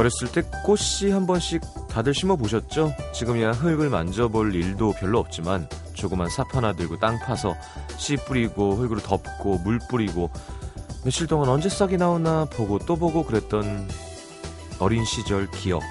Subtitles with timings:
[0.00, 1.60] 어렸을 때 꽃씨 한 번씩
[1.90, 2.94] 다들 심어 보셨죠?
[3.12, 7.54] 지금이야 흙을 만져볼 일도 별로 없지만 조그만 삽 하나 들고 땅 파서
[7.98, 10.30] 씨 뿌리고 흙으로 덮고 물 뿌리고
[11.04, 13.90] 며칠 동안 언제 싹이 나오나 보고 또 보고 그랬던
[14.78, 15.82] 어린 시절 기억.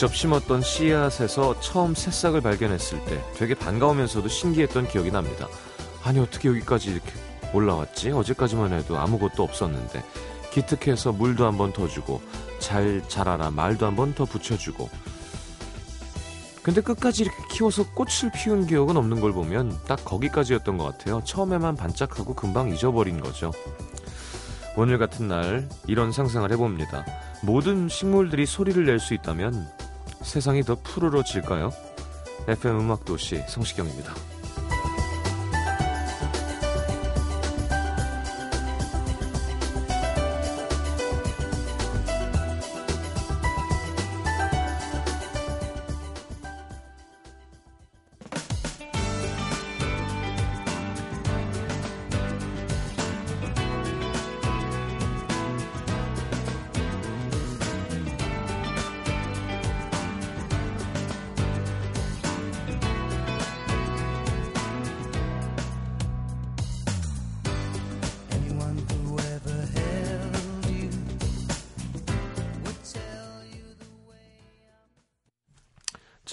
[0.00, 5.46] 직접 심었던 씨앗에서 처음 새싹을 발견했을 때 되게 반가우면서도 신기했던 기억이 납니다.
[6.02, 7.12] 아니 어떻게 여기까지 이렇게
[7.52, 8.10] 올라왔지?
[8.10, 10.02] 어제까지만 해도 아무것도 없었는데
[10.52, 12.22] 기특해서 물도 한 번 더 주고
[12.58, 14.88] 잘 자라라 말도 한 번 더 붙여주고
[16.62, 21.20] 근데 끝까지 이렇게 키워서 꽃을 피운 기억은 없는 걸 보면 딱 거기까지였던 것 같아요.
[21.26, 23.52] 처음에만 반짝하고 금방 잊어버린 거죠.
[24.78, 27.04] 오늘 같은 날 이런 상상을 해봅니다.
[27.42, 29.68] 모든 식물들이 소리를 낼 수 있다면
[30.22, 31.70] 세상이 더 푸르러질까요?
[32.48, 34.14] FM 음악도시 성시경입니다.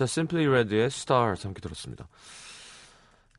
[0.08, 2.08] Simply Red의 Stars 함께 들었습니다.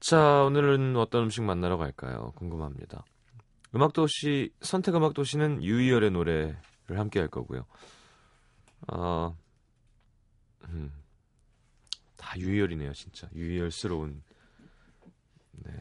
[0.01, 2.33] 자, 오늘은 어떤 음식 만나러 갈까요?
[2.37, 3.05] 궁금합니다.
[3.75, 6.57] 음악도시, 선택 음악도시는 유희열의 노래를
[6.91, 7.67] 함께 할 거고요.
[8.93, 9.37] 어,
[10.69, 10.93] 음,
[12.17, 13.29] 다 유희열이네요, 진짜.
[13.35, 14.23] 유희열스러운.
[15.53, 15.73] 네.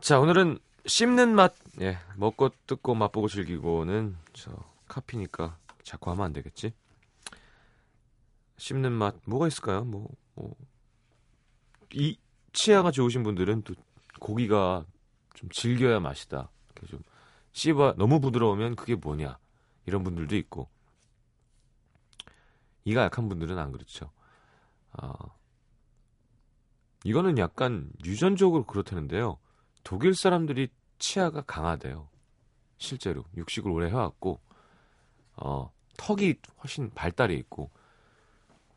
[0.00, 4.50] 자, 오늘은 씹는 맛, 예, 먹고 뜯고 맛보고 즐기고는 저
[4.88, 6.72] 카피니까 자꾸 하면 안 되겠지?
[8.60, 9.84] 씹는 맛 뭐가 있을까요?
[9.84, 10.54] 뭐, 뭐.
[11.94, 12.18] 이
[12.52, 13.74] 치아가 좋으신 분들은 또
[14.20, 14.84] 고기가
[15.32, 16.50] 좀 질겨야 맛이다.
[16.86, 17.02] 좀
[17.52, 19.38] 씹어 너무 부드러우면 그게 뭐냐
[19.86, 20.68] 이런 분들도 있고
[22.84, 24.10] 이가 약한 분들은 안 그렇죠.
[24.92, 25.14] 아
[27.04, 29.38] 이거는 약간 유전적으로 그렇다는데요.
[29.84, 30.68] 독일 사람들이
[30.98, 32.08] 치아가 강하대요.
[32.76, 34.38] 실제로 육식을 오래 해왔고
[35.36, 37.70] 어 턱이 훨씬 발달해 있고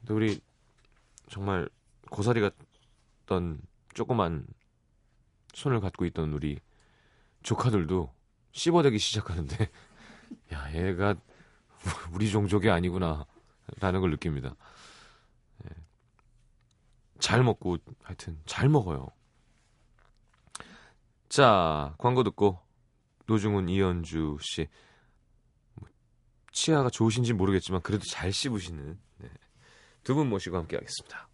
[0.03, 0.41] 근데 우리
[1.29, 1.69] 정말
[2.09, 3.61] 고사리 같던
[3.93, 4.45] 조그만
[5.53, 6.59] 손을 갖고 있던 우리
[7.41, 8.13] 조카들도
[8.51, 9.69] 씹어대기 시작하는데
[10.53, 11.15] 야 얘가
[12.11, 13.25] 우리 종족이 아니구나
[13.79, 14.55] 라는 걸 느낍니다.
[15.65, 15.69] 예.
[17.19, 19.07] 잘 먹고 하여튼 잘 먹어요.
[21.29, 22.59] 자 광고 듣고
[23.25, 24.67] 노중훈 이현주 씨
[25.75, 25.87] 뭐,
[26.51, 28.97] 치아가 좋으신지 모르겠지만 그래도 잘 씹으시는 네.
[30.03, 31.29] 두 분 모시고 함께 하겠습니다.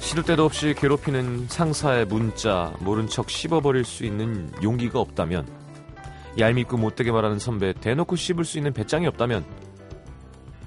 [0.00, 5.46] 시도 때도 없이 괴롭히는 상사의 문자 모른 척 씹어버릴 수 있는 용기가 없다면
[6.38, 9.44] 얄밉고 못되게 말하는 선배 대놓고 씹을 수 있는 배짱이 없다면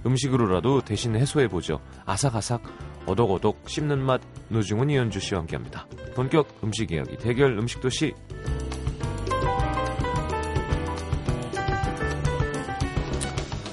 [0.05, 1.81] 음식으로라도 대신 해소해보죠.
[2.05, 2.61] 아삭아삭
[3.05, 5.87] 어덕어덕 씹는 맛 노중훈 이현주 씨와 함께합니다.
[6.15, 8.13] 본격 음식 이야기 대결 음식 도시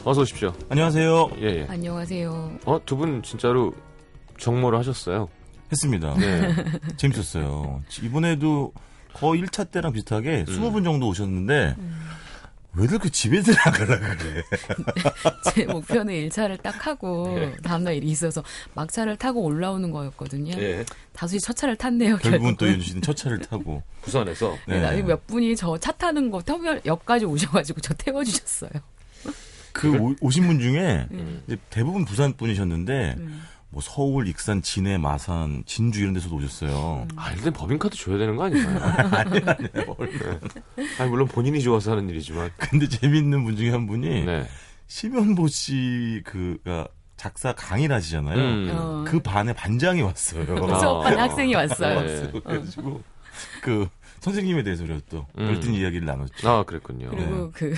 [0.04, 0.52] 어서 오십시오.
[0.68, 1.30] 안녕하세요.
[1.40, 1.66] 예, 예.
[1.68, 2.58] 안녕하세요.
[2.64, 3.72] 어, 두 분 진짜로
[4.38, 5.28] 정모를 하셨어요.
[5.72, 6.14] 했습니다.
[6.14, 6.54] 네.
[6.96, 7.82] 재밌었어요.
[8.02, 8.72] 이번에도
[9.12, 10.52] 거의 1차 때랑 비슷하게 음.
[10.54, 11.74] 20분 정도 오셨는데
[12.76, 14.42] 왜 이렇게 집에들 안 가려 그래?
[15.54, 17.54] 제 목표는 1차를 딱 하고 네.
[17.62, 18.42] 다음날 일이 있어서
[18.74, 20.52] 막차를 타고 올라오는 거였거든요.
[20.60, 20.84] 예.
[21.12, 22.18] 다수이 첫 차를 탔네요.
[22.18, 22.72] 결국은 또 결국은.
[22.74, 23.82] 윤주 씨는 첫 차를 타고.
[24.02, 28.70] 부산에서 네, 나중에 몇 분이 저 차 타는 거 터미널 역까지 오셔가지고 저 태워주셨어요.
[29.72, 31.42] 그 오, 오신 분 중에 음.
[31.70, 33.42] 대부분 부산 분이셨는데 음.
[33.76, 37.06] 뭐 서울, 익산, 진해, 마산, 진주 이런 데서도 오셨어요.
[37.14, 38.78] 아, 일단 법인카드 줘야 되는 거 아닌가요?
[39.12, 39.96] 아니 아니 뭘.
[40.98, 42.50] 아니, 물론 본인이 좋아서 하는 일이지만.
[42.56, 44.46] 근데 재밌는 분 중에 한 분이 네.
[44.86, 46.88] 심현보 씨 그가
[47.18, 48.38] 작사 강의를 하시잖아요.
[48.38, 48.70] 음.
[48.72, 49.04] 어.
[49.06, 50.56] 그 반에 반장이 왔어요.
[50.72, 50.78] 아.
[50.78, 52.00] 수업반 학생이 왔어요.
[52.00, 52.30] 네.
[52.30, 53.02] 그래가지고
[53.60, 53.86] 그
[54.20, 55.48] 선생님에 대해서 우리가 또 음.
[55.48, 56.48] 열띤 이야기를 나눴죠.
[56.48, 57.10] 아, 그랬군요.
[57.10, 57.74] 그리고 그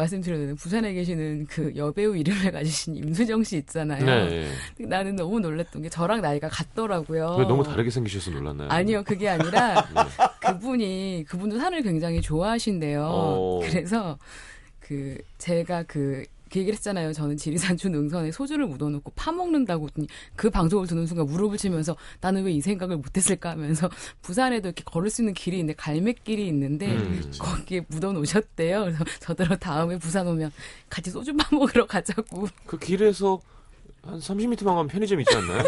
[0.00, 4.04] 말씀드렸는데 부산에 계시는 그 여배우 이름을 가지신 임수정 씨 있잖아요.
[4.04, 4.48] 네.
[4.78, 7.36] 나는 너무 놀랐던 게 저랑 나이가 같더라고요.
[7.38, 8.68] 왜 너무 다르게 생기셔서 놀랐나요?
[8.70, 10.02] 아니요, 그게 아니라 네.
[10.40, 13.02] 그분이 그분도 산을 굉장히 좋아하신대요.
[13.04, 13.60] 어.
[13.62, 14.18] 그래서
[14.80, 17.12] 그 제가 그, 그 얘기를 했잖아요.
[17.12, 19.88] 저는 지리산주 능선에 소주를 묻어놓고 파먹는다고
[20.36, 23.88] 그 방송을 듣는 순간 무릎을 치면서 나는 왜 이 생각을 못했을까 하면서
[24.22, 27.30] 부산에도 이렇게 걸을 수 있는 길이 있는데 갈매길이 있는데 음.
[27.38, 28.80] 거기에 묻어놓으셨대요.
[28.84, 30.50] 그래서 저더러 다음에 부산 오면
[30.88, 32.48] 같이 소주 파먹으러 가자고.
[32.66, 33.40] 그 길에서
[34.02, 35.62] 한 30m만 가면 편의점 있지 않나요?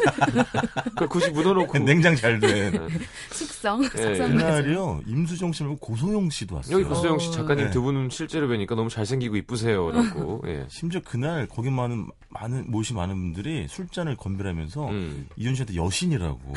[0.97, 1.79] 그 굳이 묻어놓고.
[1.85, 2.73] 냉장 잘 된.
[3.31, 4.29] 숙성, 예, 숙성 가자.
[4.29, 6.75] 그날이요 임수정 씨 말고 고소영 씨도 왔어요.
[6.75, 7.71] 여기 고소영 씨 작가님 네.
[7.71, 10.45] 두 분은 실제로 뵈니까 너무 잘생기고 이쁘세요라고.
[10.49, 10.65] 예.
[10.69, 15.29] 심지어 그날 거기 많은 많은 모시 많은 분들이 술잔을 건배하면서 음.
[15.37, 16.55] 이현 씨한테 여신이라고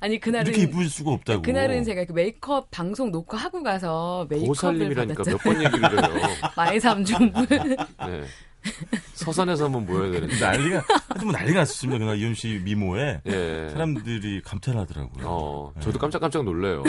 [0.00, 1.42] 아니 그날은 이렇게 이쁠 수가 없다고.
[1.42, 5.38] 그날은 제가 그 메이크업 방송 녹화 하고 가서 메이크업을 보살님이라니까 받았잖아요.
[5.44, 6.28] 몇번 얘기를 해요.
[6.54, 7.46] 마해삼중분.
[7.48, 8.24] 네.
[9.14, 10.38] 서산에서 한번 모여야 되는데.
[10.40, 11.98] 난리가 하여튼 뭐 난리가 났었습니다.
[11.98, 13.68] 그날 이현 씨 미모에 예.
[13.72, 15.26] 사람들이 감탄을 하더라고요.
[15.26, 15.80] 어, 네.
[15.82, 16.82] 저도 깜짝깜짝 놀래요.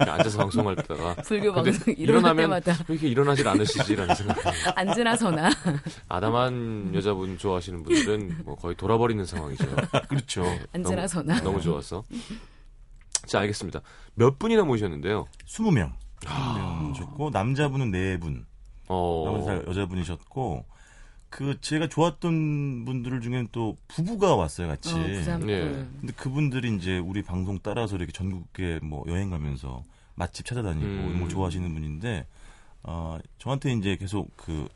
[0.00, 1.14] 앉아서 방송할 때다가.
[1.24, 4.36] 불교 방송 일어날 때마다 왜 이렇게 일어나질 않으시지라는 생각.
[4.78, 5.50] 앉으나 서나
[6.08, 9.64] 아담한 여자분 좋아하시는 분들은 뭐 거의 돌아버리는 상황이죠.
[10.08, 10.44] 그렇죠.
[10.72, 11.40] 앉으나 너무, 서나.
[11.42, 12.04] 너무 좋았어.
[13.26, 13.80] 자, 알겠습니다.
[14.14, 15.26] 몇 분이나 모셨는데요.
[15.46, 15.92] 20명.
[16.26, 16.80] 아.
[16.82, 18.44] 20명 오셨고 남자분은 4분.
[18.88, 19.62] 어.
[19.66, 20.64] 여자분이셨고
[21.36, 24.94] 그 제가 좋았던 분들 중에는 또 부부가 왔어요, 같이.
[24.94, 24.98] 어.
[25.06, 25.22] 예.
[25.22, 29.84] 근데 그분들이 이제 우리 방송 따라서 이렇게 전국에 뭐 여행 가면서
[30.14, 31.08] 맛집 찾아다니고 음.
[31.10, 32.26] 이런 거 좋아하시는 분인데
[32.82, 34.66] 어 저한테 이제 계속 그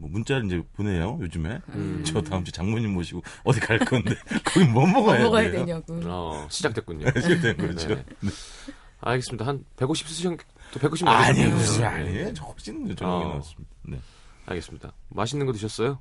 [0.00, 2.02] 뭐 문자를 이제 보내요 요즘에 음.
[2.06, 4.14] 저 다음 주 장모님 모시고 어디 갈 건데
[4.44, 5.66] 거기 뭐뭐 먹어야 먹어야 돼요?
[5.66, 6.00] 되냐고.
[6.06, 7.04] 어, 시작됐군요.
[7.12, 7.88] 된 거죠.
[7.88, 8.04] 네.
[9.02, 9.46] 알겠습니다.
[9.46, 10.38] 한 150 쓰신,
[10.72, 11.50] 또 150 아니에요.
[11.50, 11.86] 무슨 네.
[11.86, 12.34] 아니에요.
[12.34, 13.28] 저 훨씬 저녁에 어.
[13.28, 13.70] 나왔습니다.
[13.82, 13.98] 네.
[14.50, 14.92] 알겠습니다.
[15.08, 15.98] 맛있는 거 드셨어요?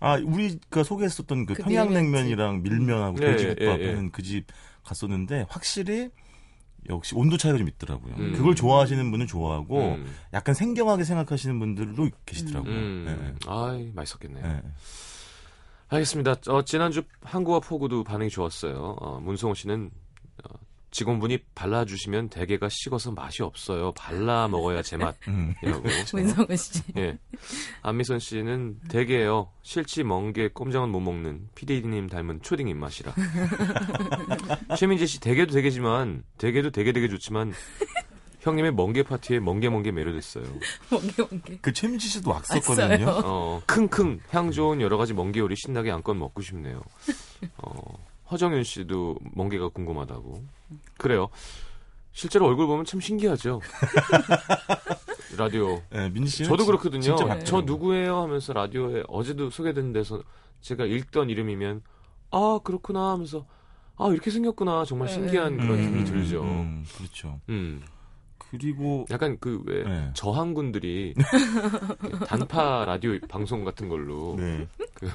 [0.00, 3.88] 아, 우리가 소개했었던 그, 그 평양냉면이랑 밀면하고 네, 돼지국밥 예, 예.
[3.90, 4.46] 하는 그 집
[4.84, 6.10] 갔었는데 확실히
[6.88, 8.14] 역시 온도 차이가 좀 있더라고요.
[8.18, 8.32] 음.
[8.32, 10.12] 그걸 좋아하시는 분은 좋아하고 음.
[10.32, 12.72] 약간 생경하게 생각하시는 분들도 계시더라고요.
[12.72, 13.04] 음.
[13.06, 13.34] 네.
[13.48, 14.44] 아이, 맛있었겠네요.
[14.44, 14.62] 네.
[15.88, 16.34] 알겠습니다.
[16.48, 18.96] 어, 지난주 항구와 포구도 반응이 좋았어요.
[19.00, 19.90] 어, 문성호 씨는
[20.44, 20.54] 어,
[20.92, 23.92] 직원분이 발라주시면 대게가 식어서 맛이 없어요.
[23.92, 25.18] 발라 먹어야 제맛이라고.
[25.28, 25.54] 음.
[26.12, 26.82] 문성은 씨.
[26.98, 27.18] 예.
[27.80, 29.48] 안미선 씨는 대게요.
[29.62, 33.14] 실치 멍게 꼼장은 못 먹는 피디님 닮은 초딩 입맛이라.
[34.76, 37.54] 최민재 씨 대게도 대게지만 대게도 되게 되게 좋지만
[38.40, 40.44] 형님의 멍게 파티에 멍게 멍게 매료됐어요.
[40.90, 41.58] 멍게 멍게.
[41.62, 43.06] 그 최민지 씨도 왔었거든요.
[43.06, 43.22] 왔어요.
[43.24, 46.82] 어, 킁킁 향 좋은 여러 가지 멍게 요리 신나게 안건 먹고 싶네요.
[47.58, 47.72] 어,
[48.30, 50.42] 허정윤 씨도 멍게가 궁금하다고.
[50.98, 51.28] 그래요.
[52.12, 53.60] 실제로 얼굴 보면 참 신기하죠.
[55.38, 55.80] 라디오.
[55.90, 57.16] 네, 민지 씨는 저도 진- 그렇거든요.
[57.34, 57.44] 네.
[57.44, 60.22] 저 누구예요 하면서 라디오에 어제도 소개된 데서
[60.60, 61.82] 제가 읽던 이름이면
[62.30, 63.46] 아 그렇구나 하면서
[63.96, 65.14] 아 이렇게 생겼구나 정말 네.
[65.14, 66.42] 신기한 그런 음, 기분이 들죠.
[66.42, 67.40] 음, 그렇죠.
[67.48, 67.82] 음.
[68.38, 70.10] 그리고 약간 그왜 네.
[70.12, 71.14] 저항군들이
[72.28, 74.68] 단파 라디오 방송 같은 걸로 네.
[74.94, 75.08] 그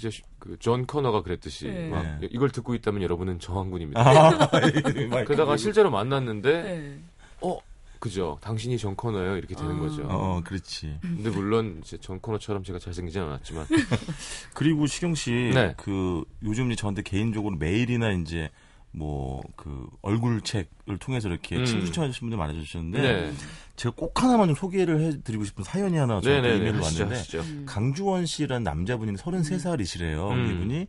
[0.00, 1.88] 저 그 존 코너가 그랬듯이 네.
[1.88, 2.28] 막 네.
[2.30, 4.00] 이걸 듣고 있다면 여러분은 저항군입니다.
[4.00, 4.48] 아,
[5.24, 6.98] 그러다가 실제로 만났는데 네.
[7.40, 7.58] 어
[8.00, 9.78] 그죠 당신이 존 코너예요 이렇게 되는 아.
[9.78, 10.06] 거죠.
[10.08, 10.98] 어, 그렇지.
[11.00, 13.66] 근데 물론 이제 존 코너처럼 제가 잘생기진 않았지만
[14.54, 15.74] 그리고 시경 씨, 네.
[15.76, 18.50] 그 요즘 이제 저한테 개인적으로 메일이나 이제
[18.92, 19.34] 뭐
[19.64, 21.64] 그 얼굴 책을 통해서 이렇게 음.
[21.64, 23.32] 친구 주신 분들 많아주셨는데 네.
[23.76, 27.40] 제가 꼭 하나만 좀 소개를 해드리고 싶은 사연이 하나 저한테 이메일로 하시죠 왔는데 하시죠.
[27.40, 27.64] 음.
[27.66, 30.30] 강주원 씨라는 남자분이 33살이시래요.
[30.30, 30.50] 음.
[30.50, 30.86] 이분이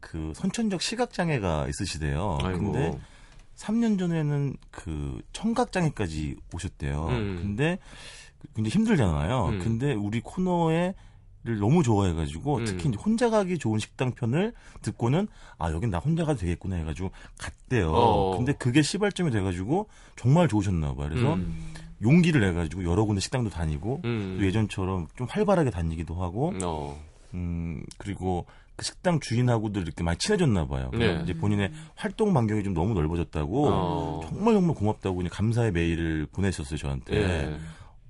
[0.00, 2.38] 그 선천적 시각 장애가 있으시대요.
[2.42, 2.72] 아이고.
[2.72, 2.98] 근데
[3.56, 7.06] 3년 전에는 그 청각 장애까지 오셨대요.
[7.08, 7.38] 음.
[7.42, 7.78] 근데
[8.54, 9.46] 굉장히 힘들잖아요.
[9.46, 9.58] 음.
[9.60, 10.94] 근데 우리 코너에
[11.44, 12.64] 를 너무 좋아해가지고 음.
[12.64, 17.12] 특히 이제 혼자 가기 좋은 식당 편을 듣고는 아 여긴 나 혼자 가도 되겠구나 해가지고
[17.38, 17.92] 갔대요.
[17.92, 18.36] 어.
[18.36, 21.08] 근데 그게 시발점이 돼가지고 정말 좋으셨나 봐요.
[21.08, 21.72] 그래서 음.
[22.02, 24.36] 용기를 내가지고 여러 군데 식당도 다니고 음.
[24.38, 27.00] 또 예전처럼 좀 활발하게 다니기도 하고 어.
[27.34, 30.90] 음 그리고 그 식당 주인하고도 이렇게 많이 친해졌나 봐요.
[30.94, 31.20] 네.
[31.24, 34.20] 이제 본인의 활동 반경이 좀 너무 넓어졌다고 어.
[34.28, 37.16] 정말 정말 고맙다고 그냥 감사의 메일을 보내셨어요 저한테.
[37.16, 37.58] 예.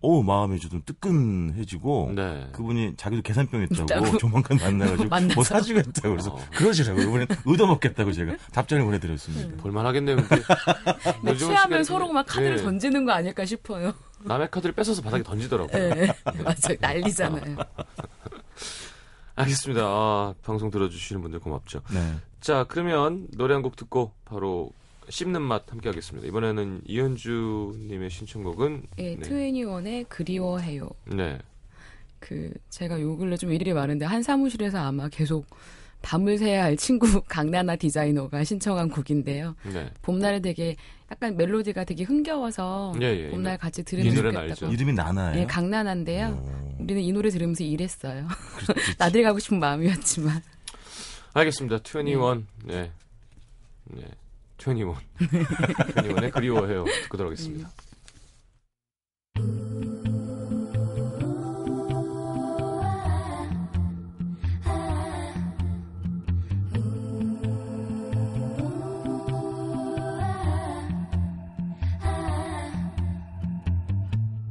[0.01, 2.49] 오 마음이 좀 뜨끈해지고 네.
[2.53, 4.19] 그분이 자기도 계산병 있다고 있다고.
[4.19, 5.09] 조만간 만나가지고.
[5.35, 6.39] 뭐 사주겠다고 그래서 어.
[6.55, 9.57] 그러시라고 이번엔 얻어먹겠다고 제가 답장을 보내드렸습니다.
[9.63, 10.17] 볼만하겠네요.
[10.17, 10.43] 근데
[11.21, 12.63] 근데 취하면 서로 막 카드를 예.
[12.63, 13.93] 던지는 거 아닐까 싶어요.
[14.25, 15.95] 남의 카드를 뺏어서 바닥에 던지더라고요.
[15.95, 16.07] 네.
[16.45, 16.77] 맞아요.
[16.81, 17.57] 난리잖아요.
[19.37, 19.83] 알겠습니다.
[19.85, 21.83] 아, 방송 들어주시는 분들 고맙죠.
[21.93, 22.15] 네.
[22.41, 24.71] 자, 그러면 노래 한 곡 듣고 바로
[25.11, 26.27] 씹는 맛 함께 하겠습니다.
[26.29, 29.21] 이번에는 이현주 님의 신청곡은 예, 네.
[29.21, 30.89] 트웬티원의 그리워해요.
[31.07, 31.39] 네.
[32.19, 35.47] 그 제가 요 근래 좀 일이 많은데 한 사무실에서 아마 계속
[36.03, 39.55] 밤을 새야 할 친구 강나나 디자이너가 신청한 곡인데요.
[39.73, 39.91] 네.
[40.03, 40.77] 봄날에 되게
[41.11, 43.57] 약간 멜로디가 되게 흥겨워서 예, 예, 봄날 예.
[43.57, 44.39] 같이 이 들으면 좋겠다고.
[44.39, 44.67] 알죠.
[44.67, 45.41] 이름이 나나예요?
[45.41, 46.27] 예, 강나나인데요.
[46.41, 48.29] 어, 우리는 이 노래 들으면서 일했어요.
[48.99, 50.43] 나들이 가고 싶은 마음이었지만.
[51.33, 51.79] 알겠습니다.
[51.85, 52.45] 21.
[52.65, 52.93] 네.
[53.85, 54.03] 네.
[54.59, 54.95] 21.
[55.19, 56.85] 21의 그리워해요.
[56.85, 57.69] 듣고 들어가겠습니다.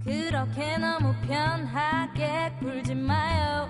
[0.03, 3.67] 그렇게 너무 편하게 굴지 마요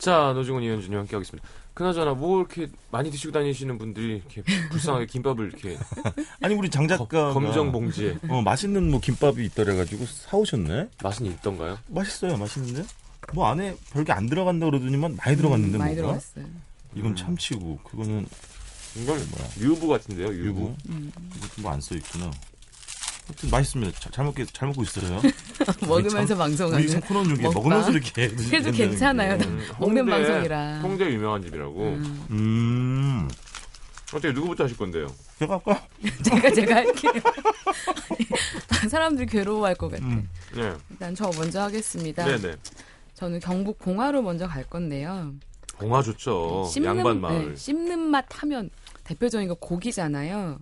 [0.00, 1.46] 자, 노중훈, 이현준이 함께 하겠습니다.
[1.74, 5.78] 그나저나 뭐 이렇게 많이 드시고 다니시는 분들이 이렇게 불쌍하게 김밥을 이렇게
[6.42, 10.88] 아니 우리 장 작가가 검정 봉지에 어, 맛있는 뭐 김밥이 있더래 가지고 사오셨네.
[11.02, 11.78] 맛은 있던가요?
[11.88, 12.84] 맛있어요, 맛있는데.
[13.34, 16.18] 뭐 안에 별게 안 들어간다 그러더니만 많이 들어갔는데 음, 많이 뭐가?
[16.18, 16.44] 들어갔어요.
[16.96, 17.16] 이건 음.
[17.16, 18.26] 참치고 그거는
[18.96, 19.50] 이건 뭐야?
[19.60, 20.44] 유부 같은데요, 유부.
[20.44, 20.74] 유부.
[20.88, 21.12] 음.
[21.36, 22.30] 이것도 뭐안 써 있구나.
[23.30, 24.00] 하여튼 맛있습니다.
[24.00, 25.20] 자- 잘 먹게 잘 먹고 있어요.
[25.86, 26.88] 먹으면서 우리 방송하는.
[26.88, 27.52] 참 코너 중에 먹방.
[27.54, 29.34] 먹으면서 이렇게 그래도 괜찮아요.
[29.36, 30.80] 음, 먹는 홍대- 방송이라.
[30.80, 31.82] 홍대 유명한 집이라고.
[31.82, 32.26] 음.
[32.30, 33.28] 음.
[34.12, 35.06] 어떻게 누구부터 하실 건데요?
[35.38, 35.86] 제가 아까
[36.24, 37.12] 제가 제가 할게요.
[38.90, 40.04] 사람들이 괴로워할 것 같아.
[40.04, 40.28] 음.
[40.54, 40.72] 네.
[40.90, 42.24] 일단 저 먼저 하겠습니다.
[42.24, 42.56] 네네.
[43.14, 45.32] 저는 경북 봉화로 먼저 갈 건데요.
[45.78, 46.68] 봉화 좋죠.
[46.84, 47.50] 양반 마을.
[47.50, 48.70] 네, 씹는 맛 하면
[49.04, 50.58] 대표적인 거 고기잖아요.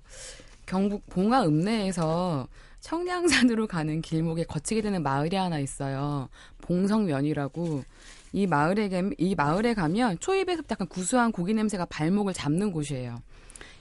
[0.68, 2.46] 경북 봉화 읍내에서
[2.80, 6.28] 청량산으로 가는 길목에 거치게 되는 마을이 하나 있어요.
[6.60, 7.82] 봉성면이라고.
[8.34, 13.22] 이 마을에 가- 이 마을에 가면 초입에서부터 약간 구수한 고기 냄새가 발목을 잡는 곳이에요.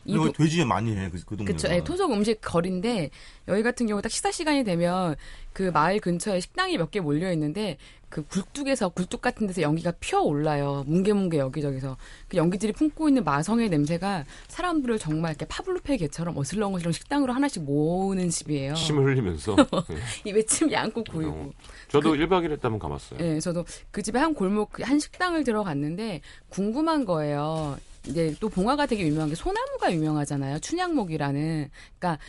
[0.07, 1.09] 이 이거 도- 돼지에 많이 해.
[1.09, 1.55] 그, 그 동네가.
[1.57, 1.67] 그쵸.
[1.73, 3.09] 예, 토속 음식 거리인데
[3.47, 5.15] 여기 같은 경우 딱 식사 시간이 되면
[5.53, 7.77] 그 마을 근처에 식당이 몇 개 몰려 있는데
[8.09, 10.85] 그 굴뚝에서 굴뚝 같은 데서 연기가 피어 올라요.
[10.87, 11.97] 뭉게뭉게 여기저기서
[12.29, 18.29] 그 연기들이 품고 있는 마성의 냄새가 사람들을 정말 이렇게 파블로페 개처럼 어슬렁어슬렁 식당으로 하나씩 모으는
[18.29, 18.75] 집이에요.
[18.75, 19.57] 침을 흘리면서.
[19.89, 19.97] 네.
[20.23, 21.31] 입에 침 양껏 고이고.
[21.31, 21.51] 어.
[21.89, 23.19] 저도 1박 2일 했다면 가봤어요.
[23.19, 27.77] 예, 저도 그 집에 한 골목 그한 식당을 들어갔는데 궁금한 거예요.
[28.07, 30.59] 이제 또 봉화가 되게 유명한 게 소나무가 유명하잖아요.
[30.59, 31.69] 춘향목이라는.
[31.99, 32.21] 그러니까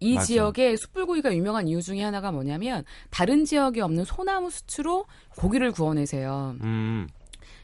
[0.00, 0.26] 이 맞아.
[0.26, 6.56] 지역에 숯불고기가 유명한 이유 중에 하나가 뭐냐면 다른 지역에 없는 소나무 수추로 고기를 구워내세요.
[6.60, 7.08] 음.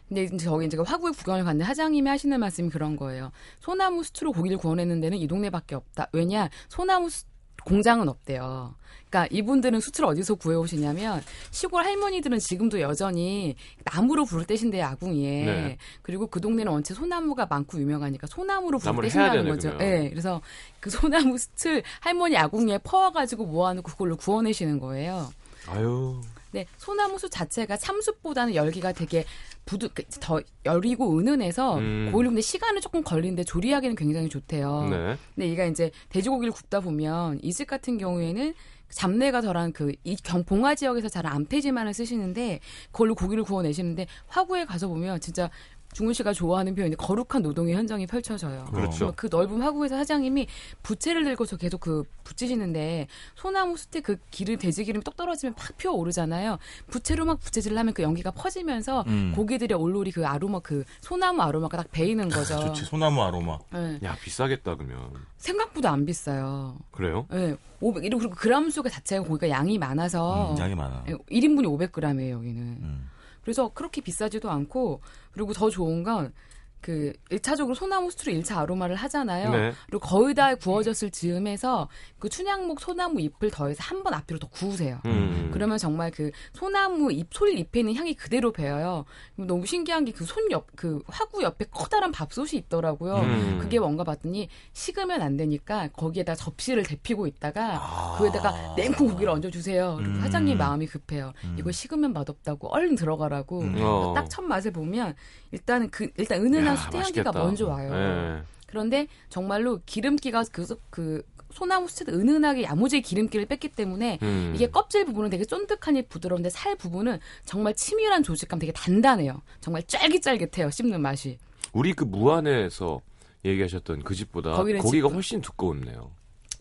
[0.08, 3.30] 근데 이제 저기 이제 화구에 구경을 갔는데 하장님이 하시는 말씀이 그런 거예요.
[3.60, 6.08] 소나무 수추로 고기를 구워내는 데는 이 동네밖에 없다.
[6.12, 6.48] 왜냐?
[6.68, 7.24] 소나무 수-
[7.64, 8.74] 공장은 없대요.
[9.10, 15.44] 그러니까 이분들은 수출을 어디서 구해오시냐면 시골 할머니들은 지금도 여전히 나무로 불을 떼신대요 아궁이에.
[15.44, 15.76] 네.
[16.02, 19.70] 그리고 그 동네는 원체 소나무가 많고 유명하니까 소나무로 불을 떼신다는 거죠.
[19.70, 19.78] 그러면.
[19.78, 20.40] 네, 그래서
[20.78, 25.28] 그 소나무 수출 할머니 아궁이에 퍼와가지고 모아놓고 그걸로 구워내시는 거예요.
[25.66, 26.20] 아유.
[26.52, 29.24] 네, 소나무 숲 자체가 참숲보다는 열기가 되게
[29.64, 32.08] 부드, 그, 더 여리고 은은해서 음.
[32.10, 34.88] 고기를 근데 시간은 조금 걸리는데 조리하기는 굉장히 좋대요.
[34.90, 35.16] 네.
[35.34, 38.54] 근데 얘가 이제 돼지고기를 굽다 보면 이집 같은 경우에는
[38.90, 45.20] 잡내가 덜한 그이 경봉화 지역에서 자란 암태지만을 쓰시는데 그걸로 고기를 구워 내시는데 화구에 가서 보면
[45.20, 45.48] 진짜
[45.92, 48.66] 중훈 씨가 좋아하는 표현이 거룩한 노동의 현장이 펼쳐져요.
[48.66, 49.06] 그렇죠.
[49.06, 50.46] 뭐그 넓은 화구에서 사장님이
[50.82, 55.92] 부채를 들고서 계속 그 붙이시는데 소나무 숯에 그 기름 돼지 기름이 똑 떨어지면 팍 피어
[55.92, 56.58] 오르잖아요.
[56.88, 59.32] 부채로 막 부채질을 하면 그 연기가 퍼지면서 음.
[59.34, 62.60] 고기들의 올로리 그 아로마 그 소나무 아로마가 딱 배이는 거죠.
[62.60, 62.84] 좋지.
[62.84, 63.58] 소나무 아로마.
[63.72, 63.98] 네.
[64.04, 65.10] 야, 비싸겠다, 그러면.
[65.38, 66.78] 생각보다 안 비싸요.
[66.92, 67.26] 그래요?
[67.30, 67.56] 네.
[67.80, 71.04] 500, 그리고 그람 수가 자체가 고기가 양이 많아서 음, 양이 많아.
[71.30, 72.62] 1인분이 500g이에요, 여기는.
[72.62, 73.10] 음.
[73.42, 75.00] 그래서 그렇게 비싸지도 않고
[75.32, 76.32] 그리고 더 좋은 건
[76.80, 79.50] 그 1차적으로 소나무 수트로 1차 아로마를 하잖아요.
[79.50, 79.72] 네.
[79.86, 84.98] 그리고 거의 다 구워졌을 즈음에서 그 춘향목 소나무 잎을 더해서 한 번 앞뒤로 더 구우세요.
[85.04, 85.50] 음.
[85.52, 89.04] 그러면 정말 그 소나무 잎, 솔 잎에 있는 향이 그대로 배어요.
[89.36, 93.16] 너무 신기한 게 그 손 옆, 그 화구 옆에 커다란 밥솥이 있더라고요.
[93.16, 93.58] 음.
[93.60, 98.16] 그게 뭔가 봤더니 식으면 안 되니까 거기에다 접시를 데피고 있다가 아.
[98.18, 99.96] 그에다가 냉큼 고기를 얹어주세요.
[99.98, 100.20] 그리고 음.
[100.20, 101.32] 사장님 마음이 급해요.
[101.44, 101.56] 음.
[101.58, 103.60] 이거 식으면 맛없다고 얼른 들어가라고.
[103.60, 103.76] 음.
[103.82, 104.12] 어.
[104.14, 105.14] 딱첫 맛을 보면
[105.52, 107.32] 일단은 그 일단 은은한 야, 수태 향기가 맛있겠다.
[107.44, 107.90] 먼저 와요.
[107.92, 108.42] 네.
[108.66, 114.52] 그런데 정말로 기름기가 그, 그 소나무 수채도 은은하게 야무지게 기름기를 뺐기 때문에 음.
[114.54, 119.42] 이게 껍질 부분은 되게 쫀득하니 부드러운데 살 부분은 정말 치밀한 조직감 되게 단단해요.
[119.60, 120.70] 정말 쫄깃쫄깃해요.
[120.70, 121.38] 씹는 맛이.
[121.72, 123.00] 우리 그 무안에서
[123.44, 126.12] 얘기하셨던 그 집보다 거기는 고기가 집- 훨씬 두꺼웠네요.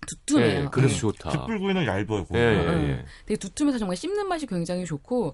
[0.08, 0.62] 두툼해요.
[0.62, 1.12] 예, 그래서 음.
[1.12, 1.30] 좋다.
[1.32, 2.26] 숯불구이는 얇아요.
[2.34, 3.06] 예, 예, 응, 예.
[3.28, 5.34] 되게 두툼해서 정말 씹는 맛이 굉장히 좋고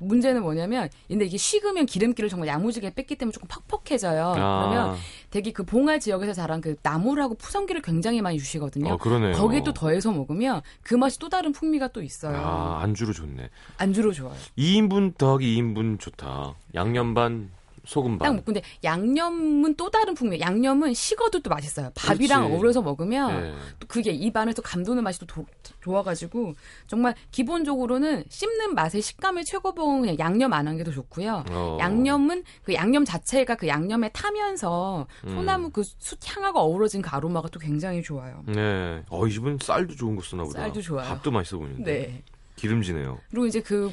[0.00, 4.32] 문제는 뭐냐면 근데 이게 식으면 기름기를 정말 야무지게 뺐기 때문에 조금 퍽퍽해져요.
[4.34, 4.96] 그러면
[5.30, 8.94] 되게 그 봉알 지역에서 자란 그 나물하고 푸성기를 굉장히 많이 주시거든요.
[8.94, 9.32] 어, 그러네요.
[9.32, 12.36] 거기에 또 더해서 먹으면 그 맛이 또 다른 풍미가 또 있어요.
[12.36, 13.50] 아, 안주로 좋네.
[13.78, 14.36] 안주로 좋아요.
[14.58, 16.54] 2인분 더하기 2인분 좋다.
[16.74, 17.50] 양념 반,
[17.84, 18.34] 소금 딱 반.
[18.36, 20.38] 먹고 근데 양념은 또 다른 풍미.
[20.40, 21.90] 양념은 식어도 또 맛있어요.
[21.96, 22.56] 밥이랑 그렇지.
[22.56, 23.54] 어우러서 먹으면 예.
[23.80, 25.46] 또 그게 입 안에서 감도는 맛이 또 도-
[25.80, 26.54] 좋아가지고
[26.86, 31.44] 정말 기본적으로는 씹는 맛의 식감의 최고봉은 그냥 양념 안 한 게 더 좋고요.
[31.50, 31.76] 어.
[31.80, 35.28] 양념은 그 양념 자체가 그 양념에 타면서 음.
[35.30, 38.42] 소나무 그 숯향하고 어우러진 그 아로마가 또 굉장히 좋아요.
[38.46, 39.02] 네.
[39.10, 40.60] 어, 이 집은 쌀도 좋은 거 쓰나 보다.
[40.60, 41.08] 쌀도 좋아요.
[41.08, 41.92] 밥도 맛있어 보이는데.
[41.92, 42.22] 네.
[42.56, 43.18] 기름지네요.
[43.30, 43.90] 그리고 이제 그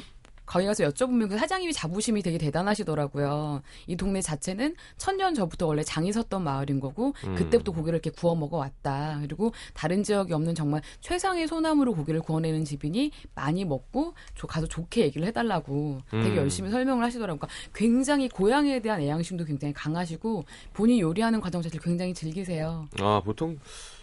[0.50, 3.62] 거기 가서 여쭤보면 그 사장님이 자부심이 되게 대단하시더라고요.
[3.86, 7.36] 이 동네 자체는 천년 전부터 원래 장이 섰던 마을인 거고 음.
[7.36, 9.18] 그때부터 고기를 이렇게 구워 먹어 왔다.
[9.22, 15.02] 그리고 다른 지역에 없는 정말 최상의 소나무로 고기를 구워내는 집이니 많이 먹고 조- 가서 좋게
[15.02, 16.36] 얘기를 해달라고 되게 음.
[16.38, 17.38] 열심히 설명을 하시더라고요.
[17.38, 22.88] 그러니까 굉장히 고향에 대한 애양심도 굉장히 강하시고 본인이 요리하는 과정 자체를 굉장히 즐기세요.
[22.98, 23.56] 아, 보통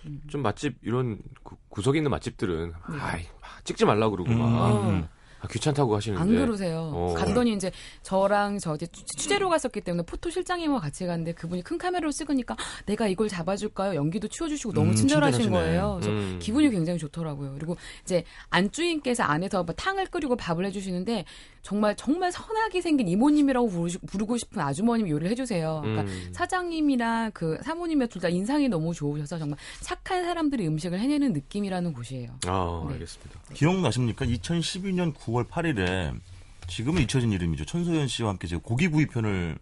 [0.06, 0.22] 음.
[0.30, 2.98] 좀 맛집 이런 구, 구석 있는 맛집들은 네.
[3.01, 5.08] 아이, 막 찍지 말라 그러고 음, 막 음.
[5.39, 6.22] 아, 귀찮다고 하시는데.
[6.22, 6.91] 안 그러세요.
[6.94, 7.13] 어.
[7.15, 11.77] 갔더니 이제 저랑 저 이제 취- 취재로 갔었기 때문에 포토 실장님과 같이 갔는데 그분이 큰
[11.77, 12.56] 카메라로 찍으니까
[12.88, 13.96] 내가 이걸 잡아줄까요?
[13.96, 15.77] 연기도 치워주시고 너무 음, 친절하신 친절하시네.
[15.77, 16.00] 거예요.
[16.01, 16.39] 그래서 음.
[16.41, 17.53] 기분이 굉장히 좋더라고요.
[17.53, 21.25] 그리고 이제 안주인께서 안에서 뭐 탕을 끓이고 밥을 해주시는데
[21.68, 23.70] 정말 정말 선하게 생긴 이모님이라고
[24.08, 25.82] 부르고 싶은 아주머님이 요리를 해주세요.
[25.84, 26.30] 그러니까 음.
[26.32, 32.40] 사장님이랑 그 사모님이 둘다 인상이 너무 좋으셔서 정말 착한 사람들이 음식을 해내는 느낌이라는 곳이에요.
[32.48, 32.94] 아, 네.
[32.94, 33.42] 알겠습니다.
[33.54, 34.26] 기억나십니까?
[34.26, 36.18] 2012년 9월 8일에
[36.70, 37.66] 지금은 잊혀진 이름이죠.
[37.66, 39.60] 천소연 씨와 함께 제가 고기구이 편을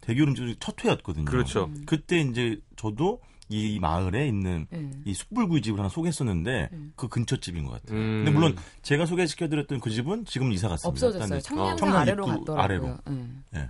[0.00, 1.24] 대기오름 첫 회였거든요.
[1.24, 1.70] 그렇죠.
[1.86, 4.90] 그때 이제 저도 이 마을에 있는 네.
[5.04, 6.92] 이 숯불구이 집을 하나 소개했었는데 음.
[6.96, 7.98] 그 근처 집인 것 같아요.
[7.98, 8.24] 음.
[8.24, 10.88] 근데 물론 제가 소개시켜드렸던 그 집은 지금 이사 갔습니다.
[10.88, 11.20] 없어졌어요.
[11.20, 11.40] 딴 데.
[11.40, 12.98] 청량산 청량 아래로 입구 갔더라고요.
[13.06, 13.28] 아래로.
[13.52, 13.68] 네.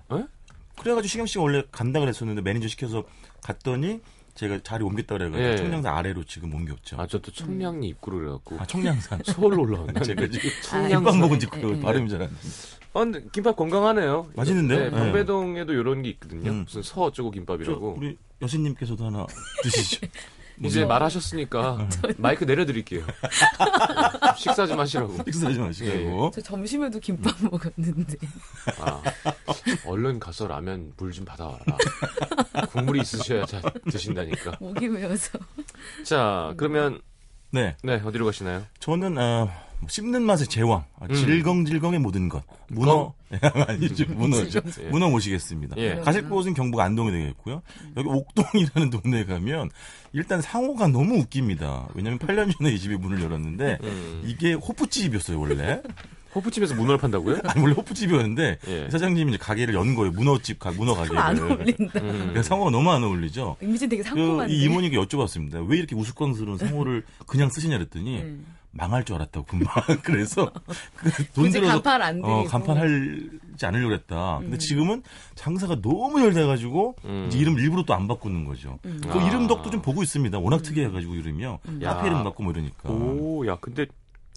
[0.79, 3.05] 그래가지고 시경 씨가 원래 간다 그랬었는데 매니저 시켜서
[3.43, 4.01] 갔더니
[4.39, 5.57] 제가 자리 옮겼다 그래가지고 예.
[5.57, 6.97] 청량산 아래로 지금 옮겼죠.
[7.01, 9.21] 아, 저또 청량리 입구로 그래갖고 아, 청량산.
[9.27, 9.99] 서울로 올라왔네.
[10.07, 10.89] 제가 지금 청량산.
[10.91, 11.81] 김밥 먹은 집 예, 그 예.
[11.81, 12.35] 발음이 잘 안 돼.
[12.95, 14.31] 아, 근데 김밥 건강하네요.
[14.37, 14.79] 맛있는데요?
[14.79, 14.91] 네, 네.
[14.91, 16.53] 방배동에도 이런 게 있거든요.
[16.53, 16.65] 음.
[16.65, 17.97] 무슨 서 어쩌고 저 김밥이라고.
[17.99, 19.27] 우리 여신님께서도 하나
[19.63, 20.07] 드시죠.
[20.65, 20.89] 이제 뭐.
[20.89, 23.05] 말하셨으니까 마이크 내려드릴게요.
[24.37, 25.17] 식사 좀 하시라고.
[25.25, 26.31] 식사하지 마시고.
[26.35, 28.17] 저 점심에도 김밥 먹었는데.
[28.81, 29.03] 아,
[29.87, 31.65] 얼른 가서 라면 물 좀 받아와라.
[32.71, 34.57] 국물이 있으셔야 잘 드신다니까.
[34.61, 35.39] 목이 메어서.
[36.05, 37.01] 자, 그러면
[37.51, 38.65] 네, 네 어디로 가시나요?
[38.79, 39.53] 저는 아, 뭐
[39.87, 41.15] 씹는 맛의 제왕, 아, 음.
[41.15, 42.43] 질겅질겅의 모든 것.
[42.69, 43.15] 문어
[43.69, 44.61] 아니죠, 문어죠.
[44.83, 44.89] 예.
[44.89, 45.77] 문어 모시겠습니다.
[45.79, 45.97] 예.
[45.97, 47.63] 가실 곳은 경북 안동이 되겠고요.
[47.97, 49.71] 여기 옥동이라는 동네에 가면
[50.13, 51.89] 일단 상호가 너무 웃깁니다.
[51.95, 54.23] 왜냐하면 8년 전에 이 집이 문을 열었는데 음.
[54.27, 55.81] 이게 호프집이었어요 원래.
[56.35, 57.39] 호프집에서 문어를 판다고요?
[57.45, 58.91] 아니 원래 호프집이었는데 예.
[58.91, 60.13] 사장님이 이제 가게를 연 거예요.
[60.13, 61.19] 문어집 가 문어 가게를.
[61.19, 62.01] 안 어울린다.
[62.01, 62.29] 음.
[62.33, 63.57] 그래서 상호가 너무 안 어울리죠.
[63.63, 64.53] 이미지 되게 그, 상큼한데.
[64.53, 65.67] 이 이모님께 여쭤봤습니다.
[65.69, 68.47] 왜 이렇게 우스꽝스러운 상호를 그냥 쓰시냐 그랬더니 음.
[68.71, 69.75] 망할 줄 알았다고 금방.
[70.05, 70.53] 그래서
[70.97, 72.45] 그돈 굳이 들어서 간판 안 어, 드리고.
[72.45, 74.39] 간판하지 않으려고 그랬다.
[74.41, 74.59] 근데 음.
[74.59, 75.03] 지금은
[75.35, 77.27] 장사가 너무 잘 돼가지고 음.
[77.29, 78.79] 이제 이름 일부러 또 안 바꾸는 거죠.
[78.85, 79.01] 음.
[79.03, 79.27] 그 아.
[79.27, 80.39] 이름 덕도 좀 보고 있습니다.
[80.39, 81.59] 워낙 특이해가지고 이름이요.
[81.83, 81.95] 야.
[81.95, 82.89] 카페 이름 갖고 뭐 이러니까.
[82.91, 83.87] 오, 야, 근데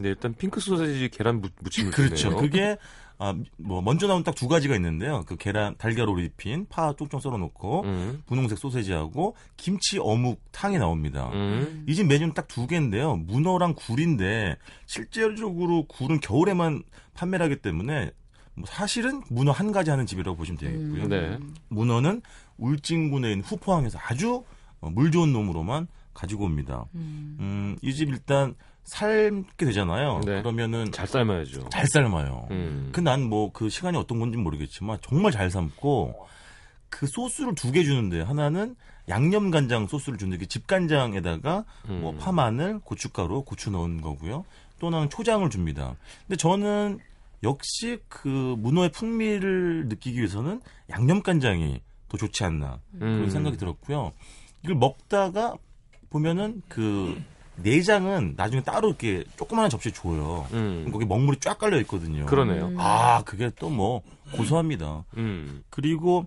[0.01, 2.35] 네, 일단 핑크 소세지 계란 무, 무침이 그렇죠.
[2.35, 2.77] 그게
[3.17, 5.23] 아, 뭐 먼저 나온 딱 두 가지가 있는데요.
[5.27, 8.23] 그 계란 달걀으로 입힌 파 쪽쪽 썰어 놓고 음.
[8.25, 11.29] 분홍색 소세지하고 김치 어묵 탕이 나옵니다.
[11.33, 11.85] 음.
[11.87, 13.17] 이집 메뉴는 딱 두 개인데요.
[13.17, 16.81] 문어랑 굴인데 실제적으로 굴은 겨울에만
[17.13, 18.11] 판매를 하기 때문에
[18.55, 21.03] 뭐 사실은 문어 한 가지 하는 집이라고 보시면 되겠고요.
[21.03, 21.09] 음.
[21.09, 21.37] 네.
[21.69, 22.21] 문어는
[22.57, 24.43] 울진군에 있는 후포항에서 아주
[24.79, 26.85] 어, 물 좋은 놈으로만 가지고 옵니다.
[26.95, 27.37] 음.
[27.39, 28.55] 음, 이집 일단
[28.91, 30.19] 삶게 되잖아요.
[30.25, 30.41] 네.
[30.41, 31.69] 그러면은 잘 삶아야죠.
[31.69, 32.47] 잘 삶아요.
[32.51, 32.89] 음.
[32.91, 36.27] 그난 뭐 그 시간이 어떤 건지 모르겠지만 정말 잘 삶고
[36.89, 38.75] 그 소스를 두 개 주는데 하나는
[39.07, 42.17] 양념 간장 소스를 주는데 그 집간장에다가 뭐 음.
[42.17, 44.43] 파마늘, 고춧가루, 고추 넣은 거고요.
[44.79, 45.95] 또 하나는 초장을 줍니다.
[46.27, 46.99] 근데 저는
[47.43, 48.27] 역시 그
[48.59, 53.29] 문어의 풍미를 느끼기 위해서는 양념 간장이 더 좋지 않나 그런 음.
[53.29, 54.11] 생각이 들었고요.
[54.63, 55.55] 이걸 먹다가
[56.09, 57.19] 보면은 그
[57.63, 60.47] 내장은 나중에 따로 이렇게 조그마한 접시에 줘요.
[60.53, 60.89] 음.
[60.91, 62.25] 거기 먹물이 쫙 깔려 있거든요.
[62.25, 62.67] 그러네요.
[62.67, 62.75] 음.
[62.79, 64.01] 아, 그게 또 뭐
[64.35, 65.03] 고소합니다.
[65.17, 65.63] 음.
[65.69, 66.25] 그리고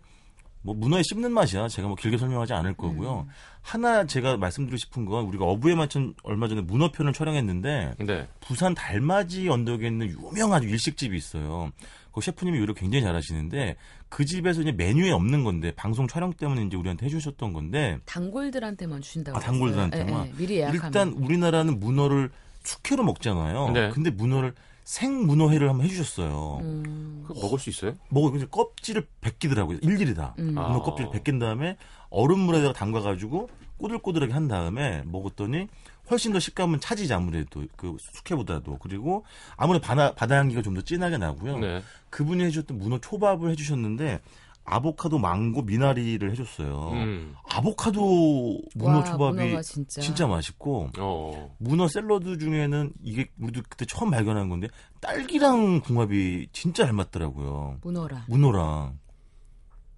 [0.65, 1.69] 뭐 문어의 씹는 맛이야.
[1.69, 3.27] 제가 뭐 길게 설명하지 않을 거고요.
[3.61, 8.27] 하나 제가 말씀드리고 싶은 건 우리가 어부의 만찬 얼마 전에 문어 편을 촬영했는데 네.
[8.41, 11.71] 부산 달맞이 언덕에 있는 유명한 일식집이 있어요.
[12.13, 13.77] 그 셰프님이 요리 굉장히 잘하시는데
[14.09, 19.37] 그 집에서 이제 메뉴에 없는 건데 방송 촬영 때문에 이제 우리한테 해주셨던 건데 단골들한테만 주신다고.
[19.37, 20.27] 아, 단골들한테만?
[20.27, 20.35] 예, 예.
[20.35, 20.85] 미리 예약하면.
[20.87, 22.31] 일단 우리나라는 문어를
[22.63, 23.71] 축회로 먹잖아요.
[23.71, 23.91] 네.
[23.91, 26.59] 근데 문어를 생 문어회를 한번 해주셨어요.
[26.63, 27.27] 음.
[27.29, 27.95] 먹을 수 있어요?
[28.11, 29.79] 먹어 이제 껍질을 벗기더라고요.
[29.83, 30.35] 일일이 다.
[30.39, 30.49] 음.
[30.55, 30.83] 문어 아.
[30.83, 31.77] 껍질 벗긴 다음에
[32.11, 35.69] 얼음물에다가 담가가지고 꼬들꼬들하게 한 다음에 먹었더니
[36.11, 39.25] 훨씬 더 식감은 차지지 아무래도 그 숙회보다도 그리고
[39.57, 41.59] 아무래도 바다, 바다 향기가 좀 더 진하게 나고요.
[41.59, 41.83] 네.
[42.11, 44.21] 그분이 해주셨던 문어 초밥을 해주셨는데
[44.65, 46.91] 아보카도, 망고, 미나리를 해줬어요.
[46.93, 47.35] 음.
[47.51, 50.01] 아보카도 문어 와, 초밥이 문어가 진짜.
[50.01, 51.55] 진짜 맛있고 어.
[51.59, 54.69] 문어 샐러드 중에는 이게 우리도 그때 처음 발견한 건데
[55.01, 57.79] 딸기랑 궁합이 진짜 잘 맞더라고요.
[57.83, 58.25] 문어라.
[58.29, 58.99] 문어랑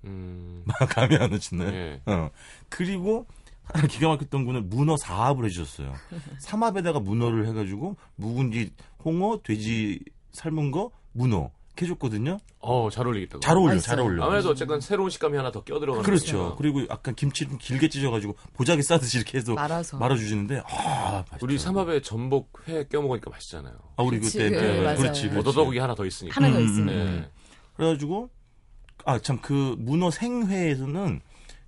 [0.05, 0.65] 음.
[0.91, 1.65] 감이 안 오시네.
[1.65, 2.01] 예.
[2.07, 2.31] 어.
[2.69, 3.27] 그리고
[3.65, 5.93] 하나 기가 막혔던 거는 문어 사합을 해주셨어요.
[6.39, 8.71] 삼합에다가 문어를 해가지고 묵은지,
[9.05, 10.01] 홍어, 돼지
[10.33, 11.51] 삶은 거, 문어
[11.85, 12.39] 해줬거든요.
[12.61, 13.39] 어, 잘 어울리겠다.
[13.41, 13.79] 잘 어울려.
[13.79, 14.25] 잘 어울려.
[14.25, 16.39] 아무래도 어쨌건 새로운 식감이 하나 더 껴들어가는 그렇죠.
[16.39, 16.57] 거니까.
[16.57, 19.99] 그리고 약간 김치를 좀 길게 찢어가지고 보자기 싸듯이 이렇게 해서 말아서.
[19.99, 21.59] 말아주시는데 아, 우리 맛있더라고요.
[21.59, 23.75] 삼합에 전복 회 껴 먹으니까 맛있잖아요.
[23.97, 24.97] 아, 우리 그치, 그때 그, 네, 맞아요.
[24.99, 25.39] 그렇지, 그렇지.
[25.39, 26.37] 어더더욱이 하나 더 있으니까.
[26.37, 26.95] 하나 더 음, 있으면.
[26.95, 27.31] 음, 네.
[27.75, 28.31] 그래가지고
[29.05, 31.21] 아 참 그 문어 생회에서는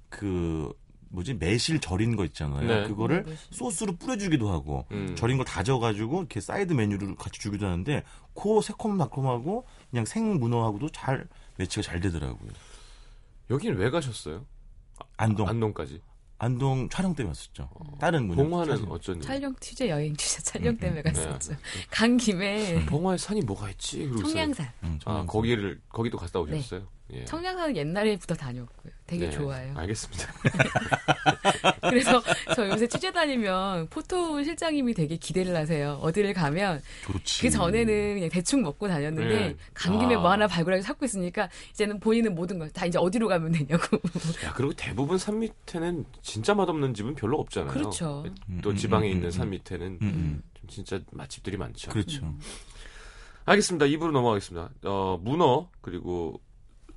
[0.09, 0.73] 그
[1.11, 2.67] 뭐지 매실 절인 거 있잖아요.
[2.67, 2.87] 네.
[2.89, 3.35] 그거를 네.
[3.51, 5.15] 소스로 뿌려주기도 하고 음.
[5.17, 8.03] 절인 걸 다져가지고 이렇게 사이드 메뉴를 같이 주기도 하는데
[8.35, 12.51] 그 새콤 달콤하고 그냥 생 문어하고도 잘 매치가 잘 되더라고요.
[13.51, 14.45] 여긴 왜 가셨어요?
[15.17, 16.03] 안동 안동까지.
[16.41, 17.69] 안동 촬영 때문에 왔었죠.
[17.99, 18.93] 다른 문어 봉화는 촬영.
[18.93, 19.23] 어쩐 일?
[19.23, 21.57] 촬영 취재 여행 취재 촬영 음, 때문에 음, 갔었죠.
[21.91, 24.09] 간 김에 봉화에 산이 뭐가 있지?
[24.21, 24.67] 청량산.
[24.85, 25.27] 음, 아, 청양산.
[25.27, 26.87] 거기를 거기도 갔다 오셨어요?
[27.13, 27.25] 예.
[27.25, 28.93] 청량산은 옛날에부터 다녔고요.
[29.07, 29.75] 되게 네, 좋아요.
[29.77, 30.33] 알겠습니다.
[31.81, 32.23] 그래서
[32.55, 35.99] 저 요새 취재 다니면 포토 실장님이 되게 기대를 하세요.
[36.03, 37.43] 어디를 가면 좋지.
[37.43, 39.57] 그 전에는 그냥 대충 먹고 다녔는데 네.
[39.73, 40.19] 간 김에 아.
[40.19, 43.97] 뭐 하나 발굴하기 찾고 있으니까 이제는 본인은 모든 걸 다 이제 어디로 가면 되냐고.
[44.45, 47.73] 야, 그리고 대부분 산 밑에는 진짜 맛없는 집은 별로 없잖아요.
[47.73, 48.25] 그렇죠.
[48.63, 49.51] 또 음, 지방에 음, 있는 음, 산 음.
[49.51, 50.43] 밑에는 음, 음.
[50.55, 51.91] 좀 진짜 맛집들이 많죠.
[51.91, 52.35] 그렇죠.
[53.47, 53.87] 알겠습니다.
[53.87, 54.71] 입으로 넘어가겠습니다.
[54.85, 56.41] 어, 문어 그리고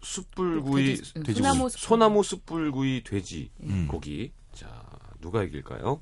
[0.01, 1.33] 숯불구이 돼지- 응, 돼지고기.
[1.47, 3.87] 소나무 숯- 소나무 숯불구이 돼지 음.
[3.89, 4.31] 고기.
[4.53, 4.67] 자,
[5.19, 6.01] 누가 이길까요?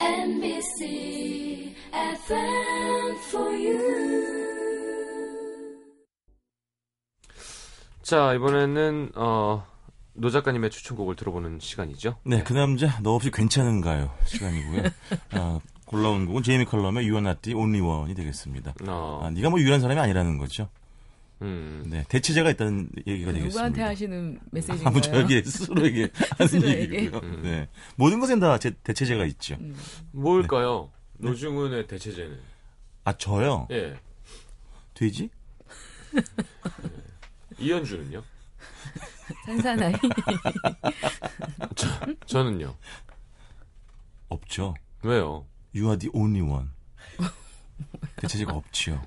[0.00, 3.96] NBC FM for you.
[8.02, 9.66] 자, 이번에는 어,
[10.14, 12.18] 노 작가님의 추천곡을 들어보는 시간이죠.
[12.24, 14.12] 네, 그 남자 너 없이 괜찮은가요?
[14.26, 14.82] 시간이고요.
[15.32, 18.74] 아, 골라온 곡은 제이미 컬럼의 You Are Not The Only One이 되겠습니다.
[18.86, 20.68] 어, 아, 네가 뭐 유일한 사람이 아니라는 거죠.
[21.42, 21.84] 음.
[21.86, 23.46] 네, 대체제가 있다는 얘기가 되겠습니다.
[23.46, 24.88] 누구한테 하시는 메시지인가요?
[24.88, 26.94] 아무 저에게 스스로에게 하는 스스로에게?
[26.96, 27.20] 얘기고요.
[27.22, 27.42] 음.
[27.42, 29.56] 네, 모든 것엔 다 제, 대체제가 있죠.
[29.60, 29.76] 음.
[30.12, 30.90] 뭘까요?
[31.18, 31.28] 네.
[31.28, 32.38] 노중훈의 대체제는
[33.04, 33.68] 아 저요?
[33.70, 33.98] 예
[34.94, 35.30] 돼지?
[37.58, 38.22] 이현주는요?
[39.44, 39.92] 산사나이.
[42.26, 42.74] 저는요.
[44.28, 44.74] 없죠.
[45.02, 45.46] 왜요?
[45.74, 46.68] You are the only one.
[48.16, 49.02] 대체제가 없지요.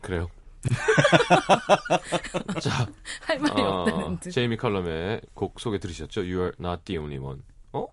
[0.00, 0.28] 그래요.
[2.60, 2.86] 자,
[3.22, 4.30] 할 말이 어, 없다는 듯.
[4.30, 6.22] 제이미 컬럼의 곡 소개 들으셨죠?
[6.22, 7.42] You are not the only one.
[7.72, 7.86] 어?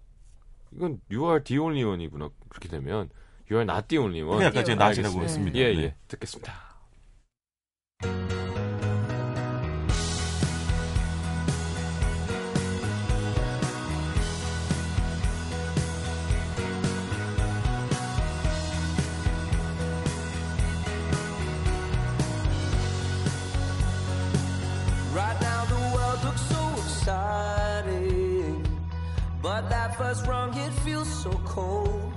[0.74, 2.30] 이건 You are the only one이구나.
[2.50, 3.10] 그렇게 되면
[3.50, 4.44] You are not the only one.
[4.44, 5.58] 약간 제가 not이라고 알겠습니다.
[5.58, 5.60] 했습니다.
[5.60, 5.84] 예, 네.
[5.84, 5.96] 예.
[6.08, 6.72] 듣겠습니다.
[31.32, 32.13] So cold.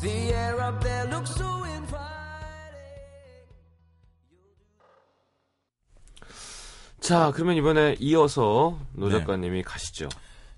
[0.00, 2.00] The air up there looks so inviting.
[7.00, 9.18] 자, 그러면 이번에 이어서 노 네.
[9.18, 10.08] 작가님이 가시죠.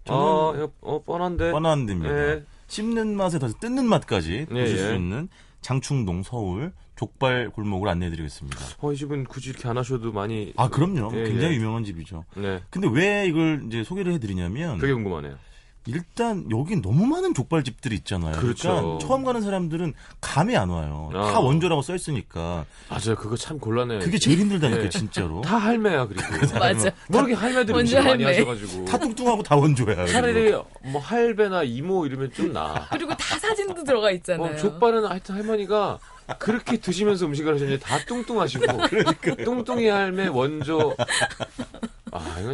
[0.05, 1.51] 저는- 어, 이거 어, 뻔한데.
[1.53, 2.15] 뻔한 데입니다.
[2.15, 2.45] 예.
[2.69, 4.77] 씹는 맛에 더 뜯는 맛까지 예, 보실 예.
[4.77, 5.29] 수 있는
[5.61, 8.59] 장충동 서울 족발 골목을 안내해드리겠습니다.
[8.81, 10.53] 어, 이 집은 굳이 이렇게 안 하셔도 많이.
[10.57, 11.11] 아 그럼요.
[11.15, 11.57] 예, 굉장히 예.
[11.59, 12.25] 유명한 집이죠.
[12.37, 12.63] 네.
[12.71, 15.37] 근데 왜 이걸 이제 소개를 해드리냐면 그게 궁금하네요.
[15.87, 18.37] 일단 여기 너무 많은 족발집들이 있잖아요.
[18.39, 18.69] 그렇죠.
[18.69, 21.11] 러니까 처음 가는 사람들은 감이 안 와요.
[21.13, 21.39] 다 아.
[21.41, 23.17] 원조라고 써 있으니까 맞아요.
[23.17, 23.99] 그거 참 곤란해요.
[24.01, 24.89] 그게 제일 힘들다니까 예.
[24.89, 25.41] 진짜로.
[25.41, 26.23] 다 할매야, 그리고.
[26.59, 26.93] 맞아.
[27.09, 28.39] 뭐 이렇게 할매들이 원조 음식 많이 할매.
[28.39, 28.85] 하셔가지고.
[28.85, 30.07] 다 뚱뚱하고 다 원조야.
[30.07, 30.53] 차라리
[30.85, 32.87] 뭐 할배나 이모 이러면 좀 나.
[32.91, 34.53] 그리고 다 사진도 들어가 있잖아요.
[34.55, 35.99] 어, 족발은 하여튼 할머니가
[36.39, 38.65] 그렇게 드시면서 음식을 하셨는데 다 뚱뚱하시고.
[39.45, 40.95] 뚱뚱이 할매 원조.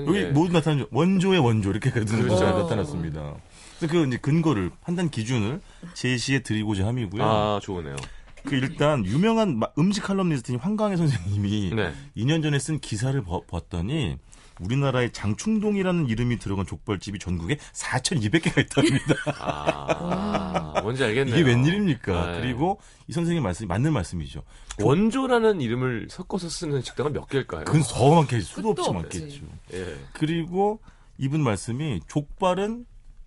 [0.07, 0.25] 여기 예.
[0.27, 0.89] 모두 나타나죠.
[0.91, 2.45] 원조의 원조 이렇게 그래서 그렇죠.
[2.45, 3.35] 나타났습니다.
[3.79, 5.61] 그래서 그 이제 근거를 판단 기준을
[5.95, 7.23] 제시해 드리고자 함이고요.
[7.23, 7.97] 아, 좋으네요.
[8.45, 11.93] 그 일단 유명한 마- 음식 칼럼니스트인 황강혜 선생님이 네.
[12.17, 14.17] 2년 전에 쓴 기사를 버- 봤더니
[14.61, 19.15] 우리나라의 장충동이라는 이름이 들어간 족발집이 전국에 4,200개가 있답니다.
[19.41, 21.37] 아, 뭔지 알겠네요.
[21.37, 22.33] 이게 웬일입니까?
[22.33, 22.41] 네.
[22.41, 24.43] 그리고 이 선생님 말씀이 맞는 말씀이죠.
[24.81, 27.65] 원조라는 이름을 섞어서 쓰는 식당은 몇 개일까요?
[27.65, 28.45] 그건 더 많겠죠.
[28.45, 28.91] 수도 없이.
[28.91, 29.45] 많겠죠.
[29.75, 29.97] 예.
[30.13, 30.81] 그리고
[31.19, 32.87] 이분 말씀이 족발은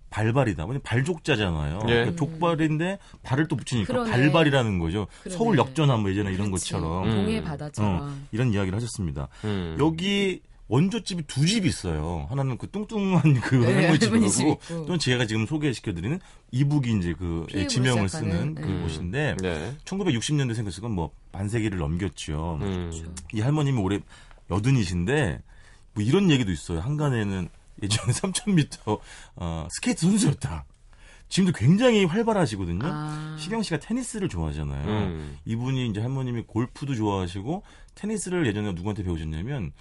[0.10, 0.66] 발발이다.
[0.84, 1.80] 발족자잖아요.
[1.88, 1.94] 예.
[1.94, 4.12] 그러니까 족발인데 발을 또 붙이니까 그러네.
[4.12, 5.08] 발발이라는 거죠.
[5.24, 5.38] 그러네.
[5.38, 6.74] 서울 역전함 뭐 예전에 이런 그렇지.
[6.74, 7.12] 것처럼 음.
[7.16, 8.02] 동해 바다처럼.
[8.02, 9.30] 어, 이런 이야기를 하셨습니다.
[9.46, 9.78] 음.
[9.80, 10.42] 여기
[10.72, 12.28] 원조집이 두집 있어요.
[12.30, 14.60] 하나는 그 뚱뚱한 그 네, 할머니 집 집이고.
[14.86, 16.18] 또는 제가 지금 소개시켜드리는
[16.52, 18.82] 이북이 이제 그 피읍으로 지명을 쓰는 그 네.
[18.82, 19.76] 곳인데 네.
[19.84, 22.60] 1960년대 생겼으니까 뭐 반세기를 넘겼죠.
[22.62, 23.14] 음.
[23.34, 24.00] 이 할머님이 올해
[24.50, 25.42] 여든이신데
[25.94, 26.80] 뭐 이런 얘기도 있어요.
[26.80, 27.50] 항간에는
[27.84, 29.00] 예전에 3,000m
[29.36, 30.64] 어, 스케이트 선수였다.
[31.28, 32.80] 지금도 굉장히 활발하시거든요.
[32.84, 33.36] 아.
[33.38, 34.88] 시경 씨가 테니스를 좋아하잖아요.
[34.88, 35.38] 음.
[35.44, 37.64] 이분이 이제 할머님이 골프도 좋아하시고
[37.96, 39.74] 테니스를 예전에 누구한테 배우셨냐면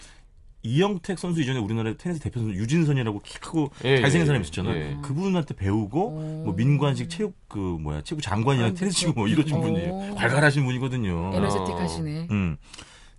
[0.63, 4.77] 이형택 선수 이전에 우리나라 테니스 대표 선수 유진선이라고 키 크고 예, 잘생긴 예, 사람이 있었잖아요.
[4.77, 4.97] 예.
[5.03, 6.43] 그분한테 배우고 오.
[6.45, 8.99] 뭐 민관식 체육 그 뭐야 체육 장관이랑 아, 테니스.
[8.99, 9.61] 치고 뭐 이러신 오.
[9.63, 10.15] 분이에요.
[10.17, 11.33] 발랄하신 분이거든요.
[11.35, 11.79] energetic 어.
[11.81, 12.29] 하시네.
[12.31, 12.57] 음.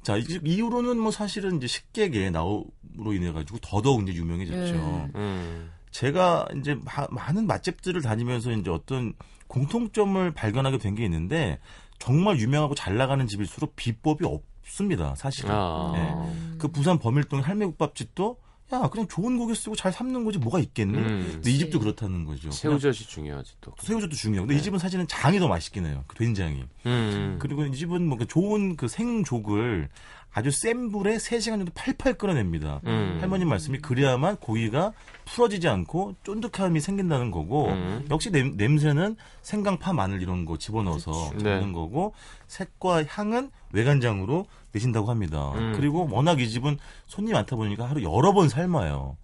[0.04, 4.73] 자, 이제 이후로는 뭐 사실은 이제 식객의 나오로 인해 가지고 더더욱 이제 유명해졌죠.
[4.73, 5.12] 네.
[5.15, 5.69] 음.
[5.91, 9.13] 제가 이제 마- 많은 맛집들을 다니면서 이제 어떤
[9.47, 11.60] 공통점을 발견하게 된 게 있는데
[11.99, 15.13] 정말 유명하고 잘 나가는 집일수록 비법이 없 습니다.
[15.15, 15.51] 사실은.
[15.51, 15.91] 아.
[15.93, 16.57] 네.
[16.57, 18.38] 그 부산 범일동 할매국밥집도
[18.73, 20.97] 야 그냥 좋은 고기 쓰고 잘 삶는 거지 뭐가 있겠니?
[20.97, 21.29] 음.
[21.34, 22.49] 근데 이 집도 그렇다는 거죠.
[22.51, 23.73] 새우젓이 중요하지 또.
[23.81, 26.05] 새우젓도 중요하고 근데 이 집은 사실은 장이 더 맛있긴 해요.
[26.07, 26.63] 그 된장이.
[26.86, 27.36] 음.
[27.39, 29.89] 그리고 이 집은 뭔가 좋은 그 생족을
[30.34, 32.79] 아주 센 불에 3시간 정도 팔팔 끓여냅니다.
[32.86, 33.17] 음.
[33.19, 34.93] 할머님 말씀이 그래야만 고기가
[35.25, 38.05] 풀어지지 않고 쫀득함이 생긴다는 거고 음.
[38.10, 41.43] 역시 냄, 냄새는 생강 파 마늘 이런 거 집어넣어서 그렇죠.
[41.43, 41.71] 잡는 네.
[41.73, 42.13] 거고
[42.47, 45.51] 색과 향은 외간장으로 내신다고 합니다.
[45.55, 45.73] 음.
[45.75, 49.17] 그리고 워낙 이 집은 손님이 많다 보니까 하루 여러 번 삶아요.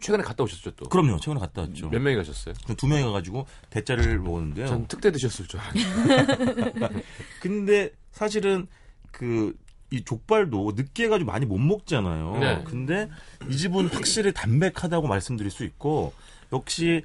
[0.00, 0.88] 최근에 갔다 오셨죠 또?
[0.88, 1.18] 그럼요.
[1.18, 1.88] 최근에 갔다 왔죠.
[1.90, 2.54] 몇 명이 가셨어요?
[2.76, 4.66] 두 명이 가가지고 대짜를 먹었는데요.
[4.66, 7.02] 전 특대 드셨을 줄 알았는데.
[7.42, 8.66] 근데 사실은
[9.10, 9.54] 그
[9.90, 12.38] 이 족발도 늦게 해가지고 많이 못 먹잖아요.
[12.38, 12.64] 네.
[12.64, 13.08] 근데
[13.48, 16.12] 이 집은 확실히 담백하다고 말씀드릴 수 있고
[16.52, 17.02] 역시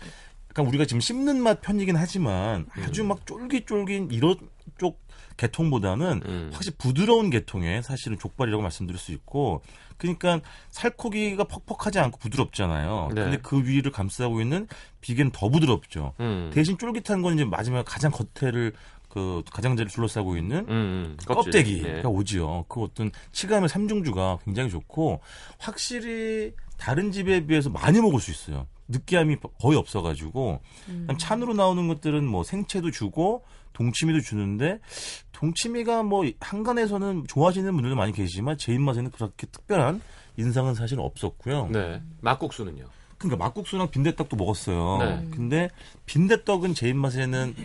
[0.51, 4.35] 약간 우리가 지금 씹는 맛 편이긴 하지만 아주 막 쫄깃쫄깃 이런
[4.77, 4.99] 쪽
[5.37, 6.49] 계통보다는 음.
[6.53, 9.61] 확실히 부드러운 계통의 사실은 족발이라고 말씀드릴 수 있고
[9.97, 13.09] 그러니까 살코기가 퍽퍽하지 않고 부드럽잖아요.
[13.13, 13.21] 네.
[13.21, 14.67] 근데 그 위를 감싸고 있는
[14.99, 16.13] 비계는 더 부드럽죠.
[16.19, 16.51] 음.
[16.53, 18.73] 대신 쫄깃한 건 이제 마지막 가장 겉에를
[19.07, 21.17] 그 가장자리를 둘러싸고 있는 음, 음.
[21.25, 22.01] 껍데기가 네.
[22.03, 22.65] 오지요.
[22.67, 25.21] 그 어떤 치감의 삼중주가 굉장히 좋고
[25.59, 28.67] 확실히 다른 집에 비해서 많이 먹을 수 있어요.
[28.91, 34.79] 느끼함이 거의 없어가지고 그다음 찬으로 나오는 것들은 뭐 생채도 주고 동치미도 주는데
[35.31, 40.01] 동치미가 뭐 한간에서는 좋아하시는 분들도 많이 계시지만 제 입맛에는 그렇게 특별한
[40.37, 41.67] 인상은 사실 없었고요.
[41.67, 42.01] 네.
[42.21, 42.85] 막국수는요?
[43.17, 44.97] 그러니까 막국수랑 빈대떡도 먹었어요.
[44.99, 45.27] 네.
[45.31, 45.69] 근데
[46.05, 47.55] 빈대떡은 제 입맛에는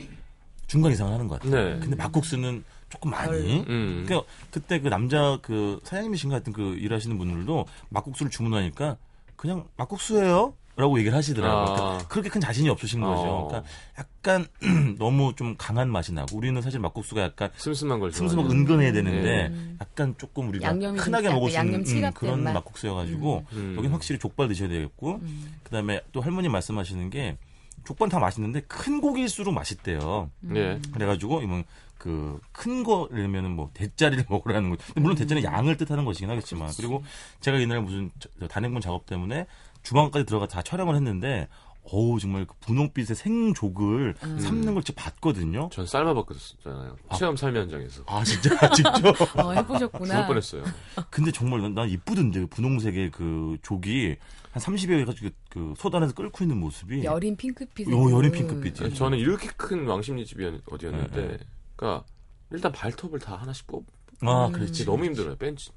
[0.67, 1.75] 중간 이상을 하는 것 같아요.
[1.75, 1.81] 네.
[1.81, 3.61] 근데 막국수는 조금 많이.
[3.69, 4.05] 음.
[4.07, 8.97] 그러니까 그때 그 남자 그 사장님이신 것 같은 그 일하시는 분들도 막국수를 주문하니까
[9.37, 10.55] 그냥 막국수예요.
[10.77, 11.62] 라고 얘기를 하시더라고요.
[11.62, 11.65] 아.
[11.75, 13.23] 그러니까 그렇게 큰 자신이 없으신 거죠.
[13.23, 13.49] 어.
[13.49, 14.47] 그러니까 약간
[14.99, 18.61] 너무 좀 강한 맛이 나고 우리는 사실 막국수가 약간 슴슴한 걸 슴슴하고 좋아하는.
[18.62, 22.53] 은근해야 되는데 약간 조금 우리가 흔하게 먹을 수 있는 음, 그런 맛.
[22.53, 23.75] 막국수여가지고 음.
[23.79, 25.21] 여긴 확실히 족발 드셔야 되겠고
[25.65, 27.39] 그다음에 또 할머니 말씀하시는 게
[27.87, 30.31] 족발 다 맛있는데 큰 고기일수록 맛있대요.
[30.41, 30.79] 네.
[30.93, 31.65] 그래가지고 이건
[31.99, 34.77] 그큰 거라면은 뭐 대짜리를 먹으라는 거.
[34.97, 37.03] 물론 대짜리는 양을 뜻하는 것이긴 하겠지만 그리고
[37.41, 39.47] 제가 이날 무슨 저- 단행본 작업 때문에
[39.87, 41.49] 주방까지 들어가 다 촬영을 했는데
[41.85, 45.68] 어우 정말 그 분홍빛의 생족을 삶는 걸 진짜 봤거든요.
[45.72, 46.96] 전 삶아봤었잖아요.
[47.16, 48.03] 체험 삶의 현장에서.
[48.07, 49.07] 아 진짜 직접.
[49.38, 50.27] 어, 죽을 해보셨구나.
[50.27, 50.64] 뻔했어요.
[51.11, 54.16] 근데 정말 난, 난 이쁘던데 그 분홍색의 그 족이
[54.51, 57.88] 한 30여 해가지고 그 소단에서 끓고 있는 모습이 여린 핑크빛.
[57.88, 58.92] 요 여린 핑크빛이.
[58.94, 61.38] 저는 이렇게 큰 왕십리집이 어디였는데, 네, 네.
[61.77, 62.05] 그러니까
[62.51, 63.87] 일단 발톱을 다 하나씩 뽑.
[64.22, 64.53] 아 음.
[64.53, 64.72] 그렇지.
[64.72, 65.37] 진짜 너무 힘들어요.
[65.37, 65.70] 펜치,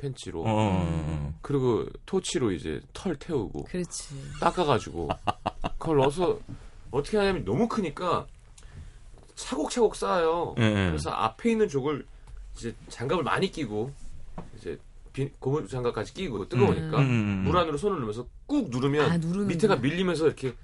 [0.00, 0.40] 펜, 펜치로.
[0.42, 4.14] 어, 어, 어, 그리고 토치로 이제 털 태우고 그렇지.
[4.40, 5.08] 닦아가지고
[5.78, 6.38] 그걸 넣어서
[6.90, 8.26] 어떻게 하냐면 너무 크니까
[9.34, 10.54] 차곡차곡 쌓아요.
[10.58, 10.86] 예, 예.
[10.88, 12.04] 그래서 앞에 있는 족을
[12.56, 13.92] 이제 장갑을 많이 끼고
[14.56, 14.78] 이제
[15.12, 17.42] 비- 고무 장갑까지 끼고 뜨거우니까 음, 음, 음.
[17.46, 19.80] 물 안으로 손을 넣으면서 꾹 누르면 아, 밑에가 거.
[19.80, 20.54] 밀리면서 이렇게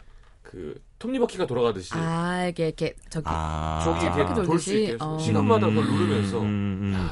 [0.43, 3.81] 그 톱니바퀴가 돌아가듯이 아, 이게 이렇게 저기 아.
[3.85, 4.17] 저기 아.
[4.17, 4.97] 이렇게 돌 수 있게?
[5.01, 5.19] 어.
[5.19, 7.09] 시간마다 그걸 누르면서 음, 음, 음.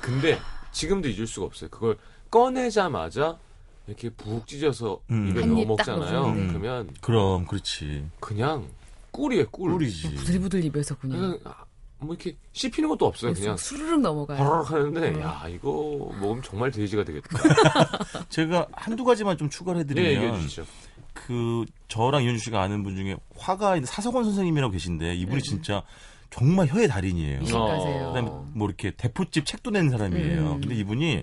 [0.00, 0.38] 근데
[0.72, 1.70] 지금도 잊을 수가 없어요.
[1.70, 1.96] 그걸
[2.30, 3.38] 꺼내자마자
[3.86, 5.28] 이렇게 푹 찢어서 음.
[5.30, 6.20] 입에 넣어 딱 먹잖아요.
[6.20, 6.48] 넣어주는데.
[6.48, 8.06] 그러면 그럼 그렇지.
[8.20, 8.68] 그냥
[9.10, 9.72] 꿀이에요, 꿀.
[9.72, 10.14] 꿀이지.
[10.14, 11.18] 부들부들 입에서 그냥.
[11.18, 11.64] 그냥 아,
[12.00, 13.32] 뭐 이렇게 씹히는 것도 없어요.
[13.34, 14.62] 그냥 수르륵 넘어가요.
[14.62, 15.20] 하는데 음.
[15.20, 17.38] 야 이거 먹으면 정말 돼지가 되겠다.
[18.28, 20.66] 제가 한두 가지만 좀 추가를 네, 얘기해 해드리면 주시죠.
[21.12, 25.82] 그 저랑 이현주 씨가 아는 분 중에 화가 사석원 선생님이라고 계신데 이분이 진짜
[26.30, 27.40] 정말 혀의 달인이에요.
[27.40, 30.52] 그다음에 뭐 이렇게 대포집 책도 낸 사람이에요.
[30.54, 30.60] 음.
[30.60, 31.22] 근데 이분이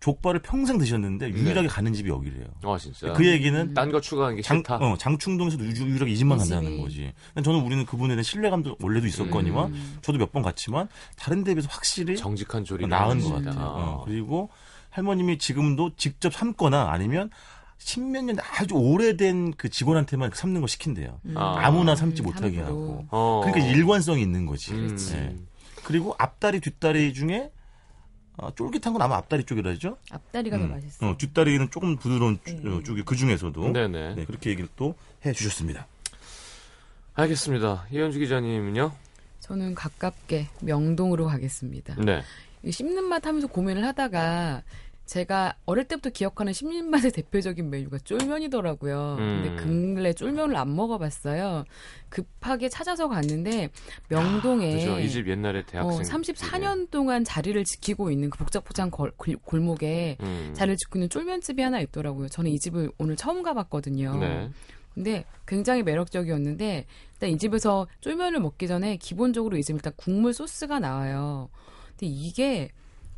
[0.00, 2.46] 족발을 평생 드셨는데 유일하게 가는 집이 여기래요.
[2.64, 3.12] 아 진짜.
[3.12, 4.76] 그 얘기는 딴거 추가하는 게 장, 싫다.
[4.78, 6.80] 어, 장충동에서도 유- 유일하게 이 집만 이 간다는.
[6.80, 7.12] 거지.
[7.40, 9.98] 저는 우리는 그분에 대한 신뢰감도 원래도 있었거니와 음.
[10.02, 13.54] 저도 몇 번 갔지만 다른 데에 비해서 확실히 정직한 조리 나은 것 같아요.
[13.64, 14.48] 어, 그리고
[14.90, 17.30] 할머님이 지금도 직접 삶거나 아니면
[17.84, 21.20] 십몇 년 아주 오래된 그 직원한테만 삶는 거 시킨대요.
[21.34, 21.56] 아.
[21.66, 22.92] 아무나 삶지 음, 못하게 함부로.
[22.92, 23.06] 하고.
[23.10, 23.40] 어.
[23.44, 24.72] 그러니까 일관성이 있는 거지.
[24.72, 24.96] 음.
[25.14, 25.36] 예.
[25.84, 27.50] 그리고 앞다리 뒷다리 중에
[28.36, 29.98] 어, 쫄깃한 건 아마 앞다리 쪽이라죠.
[30.10, 30.70] 앞다리가 더 음.
[30.70, 31.10] 맛있어요.
[31.10, 32.70] 어, 뒷다리는 조금 부드러운 주- 네.
[32.70, 34.14] 어, 쪽이 그 중에서도 네네.
[34.14, 34.94] 네, 그렇게 얘기를 또
[35.26, 35.86] 해주셨습니다.
[37.14, 37.86] 알겠습니다.
[37.90, 38.92] 이현주 기자님은요?
[39.40, 41.96] 저는 가깝게 명동으로 가겠습니다.
[41.96, 42.22] 네.
[42.62, 44.62] 이 씹는 맛 하면서 고민을 하다가
[45.16, 49.16] 제가 어릴 때부터 기억하는 씹는 맛의 대표적인 메뉴가 쫄면이더라고요.
[49.18, 49.42] 음.
[49.44, 51.64] 근데 근래 쫄면을 안 먹어봤어요.
[52.08, 53.68] 급하게 찾아서 갔는데
[54.08, 54.98] 명동에 그죠.
[54.98, 56.00] 이집 옛날에 어, 대학생.
[56.02, 58.42] 34년 동안 자리를 지키고 있는 그
[58.90, 59.12] 골-
[59.44, 60.50] 골목에 음.
[60.54, 62.28] 자리를 지키고 있는 쫄면집이 하나 있더라고요.
[62.28, 64.16] 저는 이 집을 오늘 처음 가봤거든요.
[64.16, 64.50] 네.
[64.94, 70.78] 근데 굉장히 매력적이었는데 일단 이 집에서 쫄면을 먹기 전에 기본적으로 이 집 일단 국물 소스가
[70.80, 71.50] 나와요.
[71.90, 72.70] 근데 이게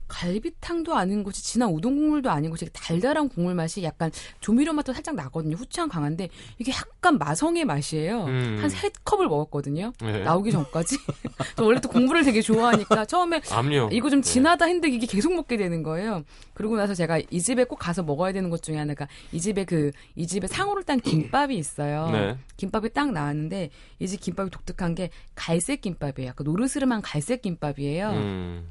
[0.09, 5.15] 갈비탕도 아닌 것이 진한 우동 국물도 아닌 것이 달달한 국물 맛이 약간 조미료 맛도 살짝
[5.15, 5.57] 나거든요.
[5.57, 8.25] 후추향 강한데 이게 약간 마성의 맛이에요.
[8.25, 8.59] 음.
[8.61, 9.93] 한세 컵을 먹었거든요.
[10.01, 10.23] 네.
[10.23, 10.97] 나오기 전까지.
[11.57, 13.91] 저 원래 또 국물을 되게 좋아하니까 처음에 암요.
[13.93, 14.31] 이거 좀 네.
[14.31, 16.23] 진하다 했는데 이게 계속 먹게 되는 거예요.
[16.55, 19.91] 그러고 나서 제가 이 집에 꼭 가서 먹어야 되는 것 중에 하나가 이 집에 그
[20.17, 22.09] 이 집에 상으로 딴 김밥이 있어요.
[22.11, 22.39] 네.
[22.57, 26.29] 김밥이 딱 나왔는데 이 집 김밥이 독특한 게 갈색 김밥이에요.
[26.29, 28.11] 약간 노르스름한 갈색 김밥이에요.
[28.11, 28.71] 음.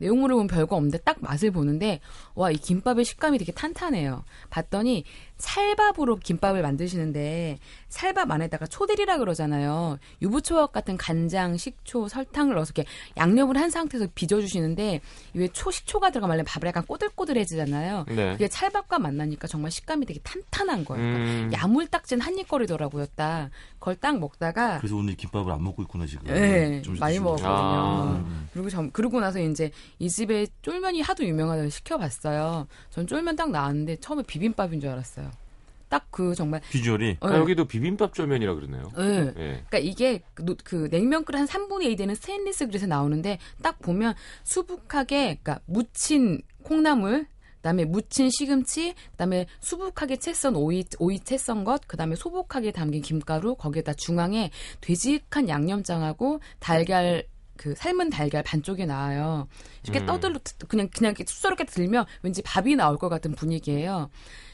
[0.00, 2.00] 내용물을 보면 별거 없는데 딱 맛을 보는데
[2.34, 4.24] 와 이 김밥의 식감이 되게 탄탄해요.
[4.50, 5.04] 봤더니
[5.40, 9.98] 찰밥으로 김밥을 만드시는데 찰밥 안에다가 초들이라 그러잖아요.
[10.22, 15.00] 유부초밥 같은 간장, 식초, 설탕을 넣어서 이렇게 양념을 한 상태에서 빚어주시는데
[15.34, 18.06] 왜 초식초가 들어가면 밥을 약간 꼬들꼬들해지잖아요.
[18.08, 18.32] 네.
[18.32, 21.02] 그게 찰밥과 만나니까 정말 식감이 되게 탄탄한 거예요.
[21.02, 21.50] 그러니까 음.
[21.52, 23.06] 야물딱진 한입거리더라고요.
[23.14, 26.26] 딱 그걸 딱 먹다가 그래서 오늘 김밥을 안 먹고 있구나 지금.
[26.26, 27.20] 네, 좀 많이.
[27.20, 27.50] 먹었거든요.
[27.50, 28.24] 아.
[28.52, 32.66] 그리고 전, 그러고 나서 이제 이 집에 쫄면이 하도 유명하다고 시켜봤어요.
[32.90, 35.29] 전 쫄면 딱 나왔는데 처음에 비빔밥인 줄 알았어요.
[35.90, 36.60] 딱 그 정말.
[36.70, 37.36] 비주얼이 아, 네.
[37.36, 38.90] 여기도 비빔밥 쫄면이라 그러네요.
[38.96, 39.04] 네.
[39.26, 39.32] 예.
[39.68, 43.78] 그러니까 이게 그, 노- 그 냉면 그릇 한 3분의 2 되는 스테인리스 그릇에 나오는데 딱
[43.80, 47.26] 보면 수북하게 그러니까 무친 콩나물
[47.56, 53.92] 그다음에 무친 시금치, 그다음에 수북하게 채썬 오이 오이 채썬 것, 그다음에 소복하게 담긴 김가루, 거기에다
[53.92, 54.50] 중앙에
[54.80, 57.24] 되직한 양념장하고 달걀
[57.58, 59.46] 그 삶은 달걀 반쪽이 나와요.
[59.82, 60.06] 이렇게 음.
[60.06, 64.08] 떠들어 그냥 그냥 이렇게 쑥스럽게 들면 왠지 밥이 나올 것 같은 분위기예요.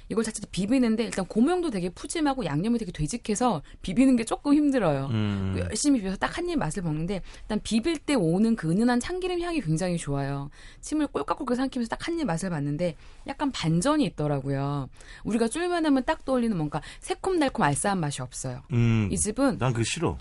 [0.09, 5.07] 이걸 자칫 비비는데 일단 고명도 되게 푸짐하고 양념이 되게 되직해서 비비는 게 조금 힘들어요.
[5.11, 5.57] 음.
[5.59, 9.61] 열심히 비벼서 딱 한 입 맛을 먹는데 일단 비빌 때 오는 그 은은한 참기름 향이
[9.63, 10.49] 굉장히 좋아요.
[10.81, 12.95] 침을 꼴깍꼴깍 삼키면서 딱 한 입 맛을 봤는데
[13.27, 14.89] 약간 반전이 있더라고요.
[15.25, 18.63] 우리가 쫄면 하면 딱 떠올리는 뭔가 새콤달콤 알싸한 맛이 없어요.
[18.73, 19.09] 음.
[19.11, 20.17] 이 집은 난 그거 싫어.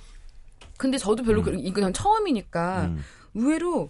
[0.78, 3.02] 근데 저도 별로 그- 이거 전 처음이니까 음.
[3.36, 3.90] 의외로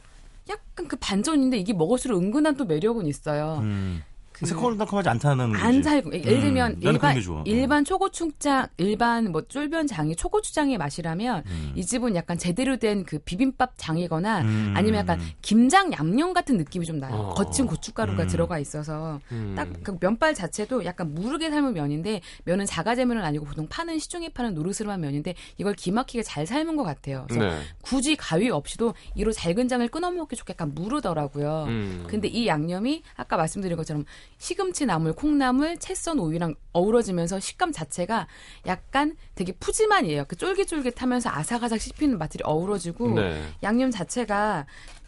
[0.49, 3.59] 약간 그 반전인데 이게 먹을수록 은근한 또 매력은 있어요.
[3.61, 4.03] 음.
[4.37, 5.63] 그- 새콤달콤하지 않다는 거지.
[5.63, 7.45] 안 살고 예를 들면 음, 나는 그런 일반.
[7.45, 11.71] 일반 초고추장 일반 뭐 쫄면장이 초고추장의 맛이라면 음.
[11.75, 14.73] 이 집은 약간 제대로 된 그 비빔밥 장이거나 음.
[14.75, 17.13] 아니면 약간 김장 양념 같은 느낌이 좀 나요.
[17.13, 17.33] 어.
[17.33, 18.27] 거친 고춧가루가 음.
[18.27, 19.53] 들어가 있어서 음.
[19.55, 24.99] 딱그 면발 자체도 약간 무르게 삶은 면인데 면은 자가제면은 아니고 보통 파는 시중에 파는 노르스름한
[25.01, 27.25] 면인데 이걸 기막히게 잘 삶은 것 같아요.
[27.29, 27.61] 그래서 네.
[27.81, 31.65] 굳이 가위 없이도 이로 잘근장을 끊어 먹기 좋게 약간 무르더라고요.
[31.67, 32.05] 음.
[32.07, 34.05] 근데 이 양념이 아까 말씀드린 것처럼
[34.37, 38.27] 시금치 나물, 콩나물, 채썬 오이랑 어우러지면서 식감 자체가
[38.67, 40.25] 약간 되게 푸짐한이에요.
[40.27, 43.41] 그 쫄깃쫄깃하면서 아삭아삭 씹히는 맛들이 어우러지고 네.
[43.63, 44.65] 양념 자체가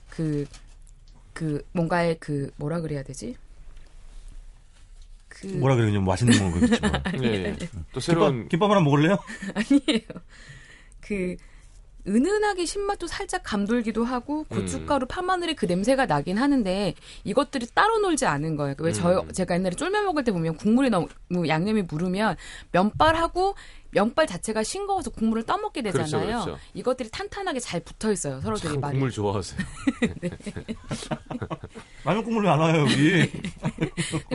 [0.09, 0.45] 그,
[1.33, 3.35] 그, 뭔가의 그, 뭐라 그래야 되지?
[5.27, 6.91] 그, 뭐라 그래 그냥 맛있는 거겠지 뭐.
[7.23, 7.53] 예, 예.
[7.53, 9.17] 또 김밥, 새로운 김밥 하나 먹을래요?
[9.53, 10.01] 아니에요.
[10.99, 11.35] 그,
[12.07, 14.57] 은은하게 신맛도 살짝 감돌기도 하고 음.
[14.57, 16.93] 고춧가루 파마늘의 그 냄새가 나긴 하는데
[17.23, 18.75] 이것들이 따로 놀지 않은 거예요.
[18.79, 19.31] 왜저 음.
[19.31, 21.07] 제가 옛날에 쫄면 먹을 때 보면 국물이 너무
[21.47, 22.37] 양념이 무르면
[22.71, 23.55] 면발하고
[23.91, 26.09] 면발 자체가 싱거워서 국물을 떠먹게 되잖아요.
[26.09, 26.59] 그렇죠, 그렇죠.
[26.73, 28.41] 이것들이 탄탄하게 잘 붙어 있어요.
[28.41, 28.93] 서로들이 참 많이.
[28.93, 29.59] 국물 좋아하세요.
[32.03, 33.31] 라면 국물이 안 와요 여기.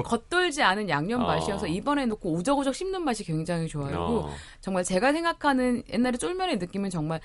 [0.03, 1.27] 겉돌지 않은 양념 어.
[1.27, 3.99] 맛이어서 입안에 넣고 우적우적 씹는 맛이 굉장히 좋아요.
[4.01, 4.35] 어.
[4.61, 7.21] 정말 제가 생각하는 옛날에 쫄면의 느낌은 정말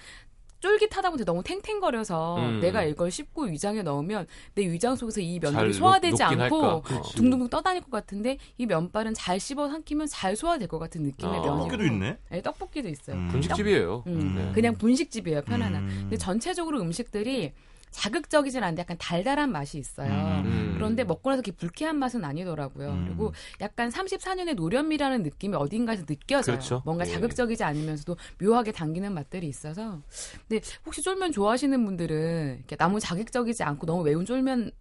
[0.59, 2.59] 쫄깃하다 보니 너무 탱탱거려서 음.
[2.59, 6.83] 내가 이걸 씹고 위장에 넣으면 내 위장 속에서 이잘 면들이 녹- 소화되지 않고.
[7.15, 11.41] 둥둥둥 떠다닐 것 같은데 이 면발은 잘 씹어 삼키면 잘 소화될 것 같은 느낌의 아.
[11.41, 12.17] 면이고 떡볶이도 있네.
[12.29, 13.15] 네, 떡볶이도 있어요.
[13.15, 13.27] 음.
[13.29, 14.03] 분식집이에요.
[14.07, 14.51] 음, 네.
[14.53, 15.83] 그냥 분식집이에요 편안한.
[15.83, 15.97] 음.
[16.01, 17.53] 근데 전체적으로 음식들이
[17.91, 20.11] 자극적이진 않은데 약간 달달한 맛이 있어요.
[20.11, 20.73] 음.
[20.75, 22.89] 그런데 먹고 나서 이렇게 불쾌한 맛은 아니더라고요.
[22.89, 23.05] 음.
[23.07, 26.55] 그리고 약간 34년의 노련미라는 느낌이 어딘가에서 느껴져요.
[26.55, 26.81] 그렇죠.
[26.85, 27.11] 뭔가 예.
[27.11, 29.99] 자극적이지 않으면서도 묘하게 당기는 맛들이 있어서.
[30.47, 34.71] 근데 혹시 쫄면 좋아하시는 분들은 이렇게 너무 자극적이지 않고 너무 매운 쫄면을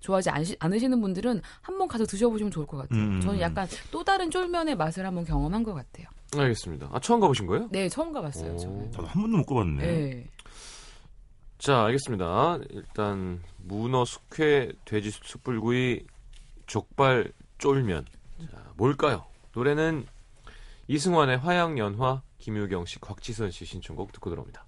[0.00, 3.00] 좋아하지 않으시, 않으시는 분들은 한번 가서 드셔보시면 좋을 것 같아요.
[3.00, 3.20] 음.
[3.20, 6.06] 저는 약간 또 다른 쫄면의 맛을 한번 경험한 것 같아요.
[6.36, 6.88] 알겠습니다.
[6.92, 7.68] 아, 처음 가보신 거예요?
[7.70, 8.54] 네, 처음 가봤어요.
[8.54, 8.58] 오.
[8.58, 8.90] 저는.
[8.90, 9.82] 나도 한 번도 못 가봤네.
[9.86, 10.26] 네.
[11.64, 12.58] 자, 알겠습니다.
[12.68, 16.04] 일단 문어, 숙회, 돼지 숯불구이,
[16.66, 18.04] 족발, 쫄면.
[18.50, 19.24] 자, 뭘까요?
[19.54, 20.06] 노래는
[20.88, 24.66] 이승환의 화양연화, 김유경 씨, 곽지선 씨 신청곡 듣고 들어옵니다.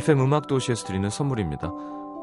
[0.00, 1.70] FM 음악 도시에서 드리는 선물입니다.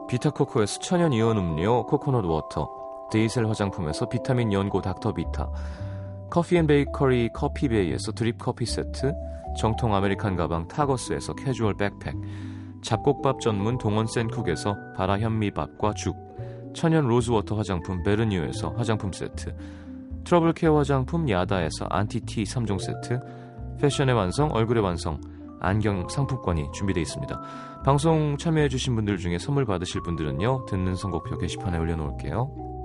[0.10, 2.68] 비타코코에서 천연 이온 음료 coconut water,
[3.12, 5.48] 데이셀 화장품에서 비타민 연고 닥터비타,
[6.32, 9.14] 커피앤베이커리 커피베이에서 드립 커피 세트,
[9.60, 12.16] 정통 American 가방 타거스에서 캐주얼 백팩,
[12.82, 16.16] 잡곡밥 전문 동원 센쿡에서 바라 현미밥과 죽,
[16.74, 19.56] 천연 rose water 화장품 베르뉴에서 화장품 세트,
[20.24, 23.20] 트러블 care 화장품 야다에서 안티티 3종 세트,
[23.80, 25.22] 패션의 완성 얼굴의 완성
[25.60, 27.42] 안경 상품권이 준비되어 있습니다.
[27.84, 32.78] 방송 참여해주신 분들 중에 선물 받으실 분들은요, 듣는 선곡표 게시판에 올려놓을게요.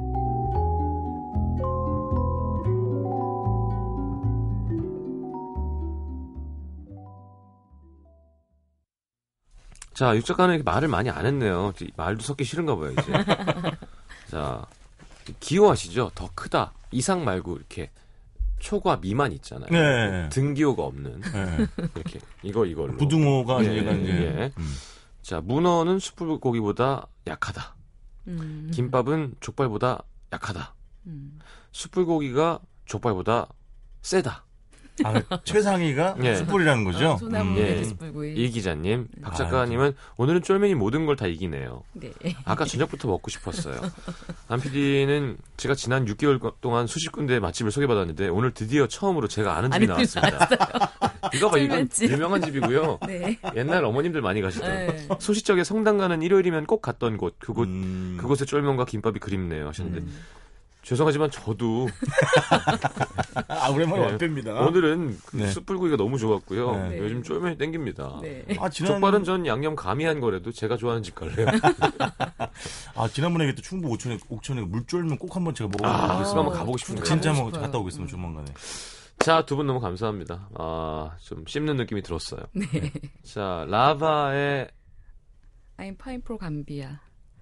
[9.95, 11.73] 자, 육 작가는 말을 많이 안 했네요.
[11.97, 13.13] 말도 섞기 싫은가 봐요, 이제.
[14.31, 14.67] 자,
[15.39, 16.13] 기호하시죠?
[16.15, 16.73] 더 크다.
[16.91, 17.91] 이상 말고 이렇게
[18.63, 19.69] 초과 미만 있잖아요.
[19.71, 20.29] 네.
[20.29, 21.21] 등기호가 없는.
[21.21, 21.67] 네.
[21.97, 22.97] 이렇게 이거 이걸로.
[22.97, 24.53] 부등호가 예, 얘가 이제 예.
[24.57, 24.75] 음.
[25.21, 27.75] 자, 문어는 숯불고기보다 약하다.
[28.29, 28.71] 음.
[28.73, 30.75] 김밥은 족발보다 약하다.
[31.07, 31.41] 음.
[31.73, 33.49] 숯불고기가 족발보다
[34.01, 34.45] 세다.
[35.05, 36.37] 아, 최상위가 예.
[36.37, 37.11] 숯불이라는 거죠.
[37.13, 37.77] 어, 소나무 예.
[37.77, 38.35] 돼지불구이.
[38.35, 41.83] 이 기자님, 박 아, 작가님은 오늘은 쫄면이 모든 걸 다 이기네요.
[41.93, 42.11] 네.
[42.45, 43.81] 아까 저녁부터 먹고 싶었어요.
[44.49, 49.71] 안 PD는 제가 지난 6개월 동안 수십 군데 맛집을 소개받았는데 오늘 드디어 처음으로 제가 아는
[49.71, 50.49] 집이 나왔습니다.
[51.35, 51.89] 이거 봐, 이건.
[52.03, 52.99] 유명한 집이고요.
[53.07, 53.39] 네.
[53.57, 54.69] 옛날 어머님들 많이 가시던.
[54.87, 55.09] 네.
[55.21, 57.37] 소시적에 성당 가는 일요일이면 꼭 갔던 곳.
[57.39, 58.17] 그곳 음.
[58.21, 60.19] 그곳의 쫄면과 김밥이 그립네요 하셨는데 음.
[60.83, 61.89] 죄송하지만 저도
[63.49, 64.07] 아, 오랜만에 예.
[64.13, 64.53] 왔답니다.
[64.67, 65.47] 오늘은 그 네.
[65.49, 66.89] 숯불구이가 너무 좋았고요.
[66.89, 66.99] 네.
[66.99, 68.19] 요즘 쫄면이 땡깁니다.
[68.21, 68.45] 네.
[68.59, 71.47] 아, 지난 족발은 전 양념 가미한 거라도 제가 좋아하는 집 갈래요.
[72.97, 76.39] 아, 지난번에 얘기 또 충북 옥천에 옥천에 물쫄면 꼭 한번 제가 먹어 아, 보겠습니다.
[76.41, 77.03] 한번 가보고 싶은데.
[77.05, 77.53] 진짜 싶어요.
[77.53, 78.11] 갔다 오겠습니다.
[78.11, 78.53] 조만간에.
[79.21, 80.49] 자, 두 분 너무 감사합니다.
[80.59, 82.41] 아, 좀 씹는 느낌이 들었어요.
[82.55, 82.67] 네.
[83.23, 84.69] 자, 라바의
[85.79, 86.99] I'm 파인폴 감비아.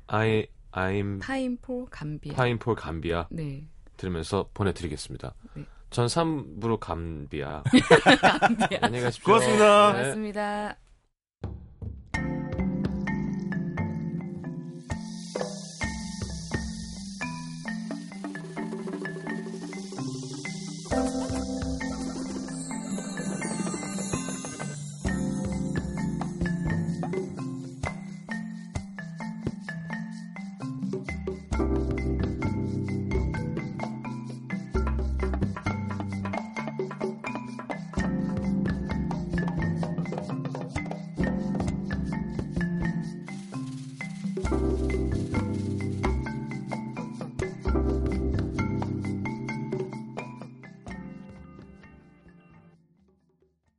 [0.09, 2.34] I, I'm 파인폴 감비아.
[2.34, 3.66] 파인폴 감비아 네.
[3.96, 5.34] 들으면서 보내드리겠습니다.
[5.54, 5.64] 네.
[5.90, 7.62] 전 3부로 감비아.
[7.62, 8.78] 감비아.
[8.82, 9.24] 안녕히 가십시오.
[9.24, 9.92] 고맙습니다.
[9.92, 9.98] 네.
[9.98, 10.76] 고맙습니다.